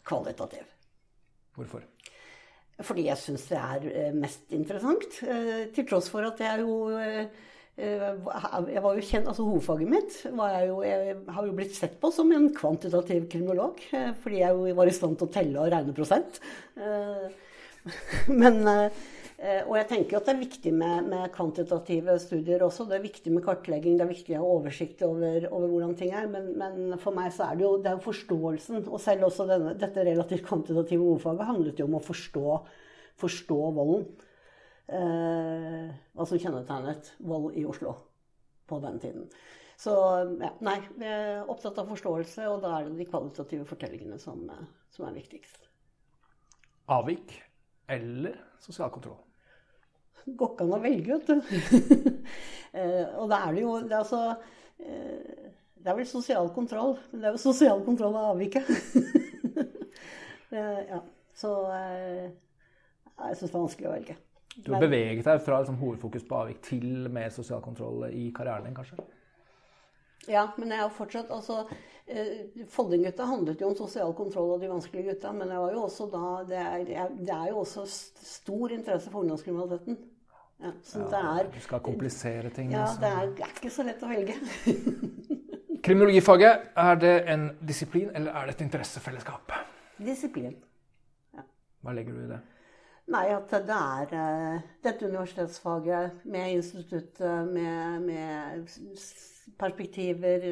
[0.07, 0.69] Kvalitativ.
[1.57, 1.87] Hvorfor?
[2.83, 5.23] Fordi jeg syns det er eh, mest interessant.
[5.25, 6.93] Eh, til tross for at jeg jo
[7.73, 8.03] Eh,
[8.69, 11.95] jeg var jo kjent, altså Hovedfaget mitt var jeg, jo, jeg har jo blitt sett
[12.03, 13.81] på som en kvantitativ kriminolog.
[14.21, 16.41] Fordi jeg jo var i stand til å telle og regne prosent.
[18.43, 18.61] Men,
[19.43, 22.85] og jeg tenker at det er viktig med, med, kvantitative studier også.
[22.87, 26.13] Det er viktig med kartlegging, det er viktig å ha oversikt over, over, hvordan ting
[26.15, 26.29] er.
[26.31, 28.85] Men, men, for meg så er det jo, det er forståelsen.
[28.87, 32.45] Og selv også denne, dette relativt kvantitative ordfaget handlet jo om å forstå,
[33.25, 34.07] forstå volden
[34.93, 37.97] eh, hva som kjennetegnet vold i Oslo
[38.71, 39.27] på den tiden.
[39.83, 39.93] Så
[40.39, 44.45] ja, nei, vi er opptatt av forståelse, og da er det de kvalitative fortellingene som,
[44.53, 44.65] eh,
[44.95, 45.67] som er viktigst.
[46.93, 47.35] Avvik
[47.91, 49.19] eller sosial kontroll?
[50.27, 51.39] Går ikke an å velge, vet du.
[52.79, 54.21] eh, og da er det jo det er, altså,
[54.83, 55.49] eh,
[55.83, 56.95] det er vel sosial kontroll.
[57.11, 58.69] Men det er jo sosial kontroll av avviket.
[60.93, 61.01] ja,
[61.39, 64.19] så eh, jeg syns det er vanskelig å velge.
[64.53, 68.69] Du har beveget deg fra liksom, hovedfokus på avvik til mer sosial kontroll i karrieren
[68.69, 69.01] din, kanskje?
[70.31, 71.65] Ja, men jeg har fortsatt altså,
[72.07, 75.33] eh, Foldinggutta handlet jo om sosial kontroll og de vanskelige gutta.
[75.35, 79.25] Men det, var jo også da, det, er, det er jo også stor interesse for
[79.25, 79.99] ungdomskriminaliteten.
[80.63, 82.71] Ja, ja, er, du skal komplisere ting.
[82.71, 83.01] Ja, altså.
[83.01, 84.37] det er, det er ikke så lett å velge.
[85.83, 89.53] Kriminologifaget, er det en disiplin eller er det et interessefellesskap?
[89.99, 90.55] Disiplin.
[91.35, 91.43] Ja.
[91.83, 92.39] Hva legger du i det?
[93.11, 98.69] Nei, at det er uh, dette universitetsfaget med instituttet, med, med,
[99.59, 100.47] perspektiver,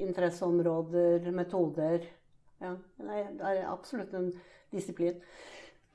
[0.00, 2.04] interesseområder, metoder.
[2.60, 4.32] Ja, det er absolutt en
[4.72, 5.20] disiplin.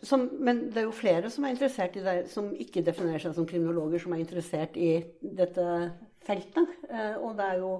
[0.04, 3.36] Som, men det er jo flere som er interessert i det, som ikke definerer seg
[3.38, 5.66] som kriminologer, som er interessert i dette
[6.26, 6.74] feltet.
[6.90, 7.72] Uh, og det er jo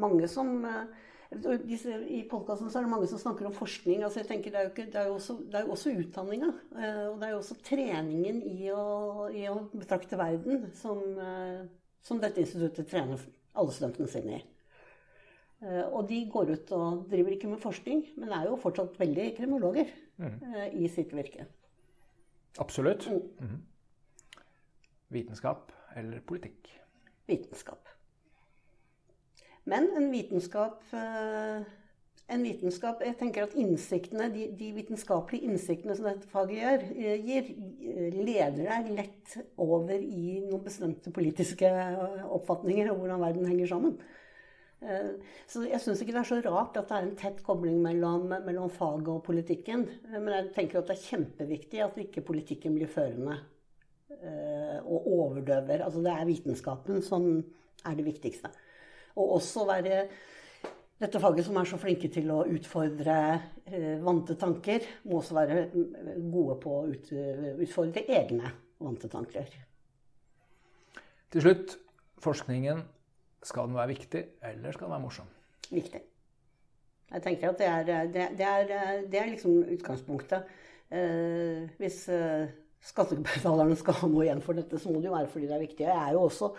[0.00, 0.86] mange som uh,
[1.30, 4.02] I podkasten er det mange som snakker om forskning.
[4.02, 6.48] altså jeg tenker Det er jo, ikke, det er jo også, det også utdanninga.
[6.74, 11.68] Eh, og det er jo også treningen i å, i å betrakte verden som, eh,
[12.02, 13.20] som, dette instituttet trener
[13.58, 14.42] alle studentene sine i.
[15.60, 19.32] Eh, og de går ut og driver ikke med forskning, men er jo fortsatt veldig
[19.38, 19.90] kriminologer
[20.20, 20.38] mm.
[20.72, 21.46] i sitt virke.
[22.58, 23.08] Absolutt.
[23.10, 23.50] Mm.
[23.50, 23.60] Mm.
[25.10, 26.70] Vitenskap eller politikk?
[27.26, 27.88] Vitenskap.
[29.68, 31.66] Men en vitenskap eh,
[32.30, 37.26] en vitenskap, jeg tenker at innsiktene, de, de, vitenskapelige innsiktene som dette faget gjør, eh,
[37.26, 41.70] gir, eh, leder deg lett over i noen bestemte politiske
[42.30, 44.00] oppfatninger av hvordan verden henger sammen.
[45.44, 48.30] Så jeg syns ikke det er så rart at det er en tett kobling mellom,
[48.46, 49.82] mellom faget og politikken.
[50.08, 53.36] Men jeg tenker at det er kjempeviktig at ikke politikken blir førende
[54.80, 55.84] og overdøver.
[55.84, 57.28] Altså det er vitenskapen som
[57.84, 58.48] er det viktigste.
[59.20, 60.00] Og også være
[61.00, 63.16] dette faget som er så flinke til å utfordre
[63.64, 67.10] eh, vante tanker, må også være gode på å ut,
[67.64, 69.48] utfordre egne vante tanker.
[71.30, 71.76] Til slutt,
[72.20, 72.82] forskningen.
[73.40, 75.28] Skal den være viktig, eller skal den være morsom?
[75.70, 76.00] Viktig.
[77.10, 80.50] Jeg tenker at det er, det, det er, det er liksom utgangspunktet.
[80.92, 82.50] Eh, hvis eh,
[82.84, 85.64] skattebetalerne skal ha noe igjen for dette, så må det jo være fordi det er
[85.64, 85.86] viktig.
[85.88, 86.52] Jeg er jo også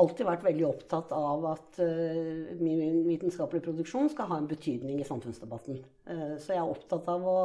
[0.00, 5.08] alltid vært veldig opptatt av at uh, min vitenskapelige produksjon skal ha en betydning i
[5.08, 5.82] samfunnsdebatten.
[6.08, 7.40] Uh, så jeg er opptatt av å,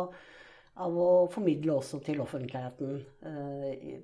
[0.85, 3.01] av å, formidle også til offentligheten.
[3.25, 3.97] Uh,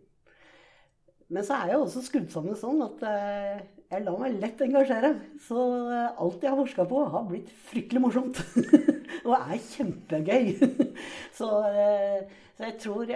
[1.34, 5.16] men så er jeg også skrudd sammen sånn at jeg lar meg lett engasjere.
[5.42, 8.42] Så alt jeg har forska på, har blitt fryktelig morsomt.
[9.26, 10.52] og er kjempegøy.
[11.40, 13.16] så, så, jeg tror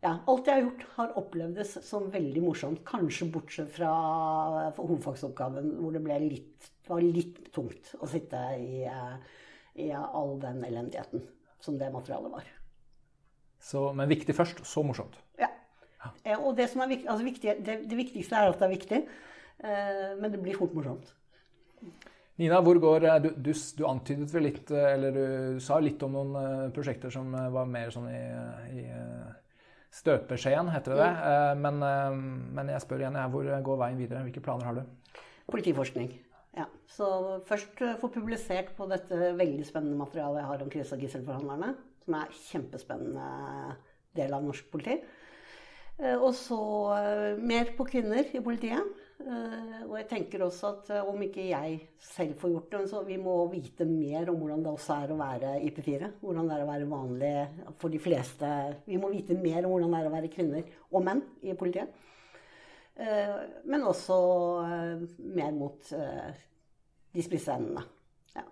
[0.00, 2.80] ja, alt jeg har gjort, har opplevdes som veldig morsomt.
[2.88, 3.90] Kanskje bortsett fra
[4.78, 8.86] hovedfagsoppgaven, hvor det, litt, var litt tungt å sitte i,
[9.76, 11.26] i, all den elendigheten
[11.60, 12.48] som det materialet var.
[13.60, 15.18] Så, men viktig først, så morsomt?
[15.36, 15.50] Ja.
[16.24, 16.38] ja.
[16.38, 19.02] Og det, som viktig, altså viktig, det, det, viktigste er at det er viktig,
[19.60, 21.12] eh, men det blir fort morsomt.
[22.40, 26.66] Nina, går, du, du, du, antydet vel litt, eller du sa litt om noen eh,
[26.72, 28.24] prosjekter som var mer sånn i,
[28.80, 28.86] i
[29.90, 31.10] Støpeskjeen, heter det det.
[31.10, 31.22] Mm.
[31.28, 32.18] Eh, men, eh,
[32.58, 34.22] men, jeg spør igjen, hvor går veien videre?
[34.26, 35.22] Hvilke planer har du?
[35.50, 36.12] Politiforskning.
[36.54, 36.66] Ja.
[36.90, 37.08] Så
[37.46, 41.74] først eh, få publisert på dette veldig spennende materialet jeg har om krise- og gisselforhandlerne.
[42.04, 43.26] Som er kjempespennende
[44.16, 45.00] del av norsk politi.
[46.00, 46.56] Og så
[47.36, 48.99] mer på kvinner i politiet.
[49.20, 53.02] Eh, og jeg tenker også at eh, om ikke jeg selv får gjort det, så
[53.04, 56.12] vi må vite mer om hvordan det også er å være i P4.
[56.22, 57.32] Hvordan det er å være vanlig
[57.82, 58.52] for de fleste.
[58.86, 61.92] Vi må vite mer om hvordan det er å være kvinner og menn i politiet.
[63.00, 63.34] Eh,
[63.68, 64.16] men også
[65.36, 65.92] mer mot
[67.10, 67.84] de spisse endene
[68.36, 68.46] ja,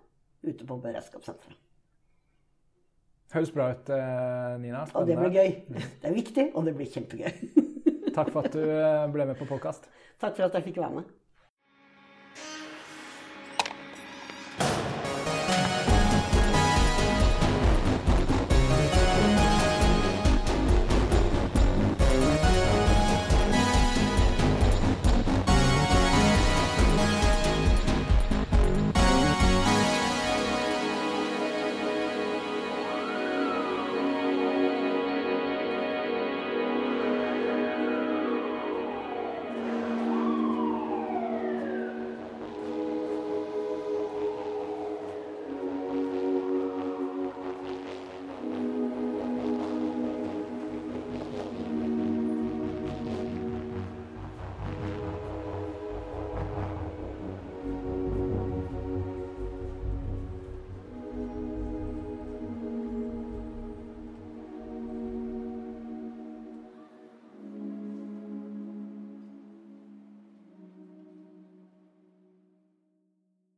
[0.45, 1.65] ute på beredskapssenteret.
[3.29, 3.89] Høres bra ut,
[4.57, 4.87] Nina.
[4.89, 4.97] Spennende.
[4.97, 5.51] Og det blir gøy.
[6.01, 7.51] Det er viktig, og det blir kjempegøy.
[8.15, 8.63] Takk for at du
[9.13, 9.89] ble med på podkast.
[10.21, 11.18] Takk for at jeg fikk være med.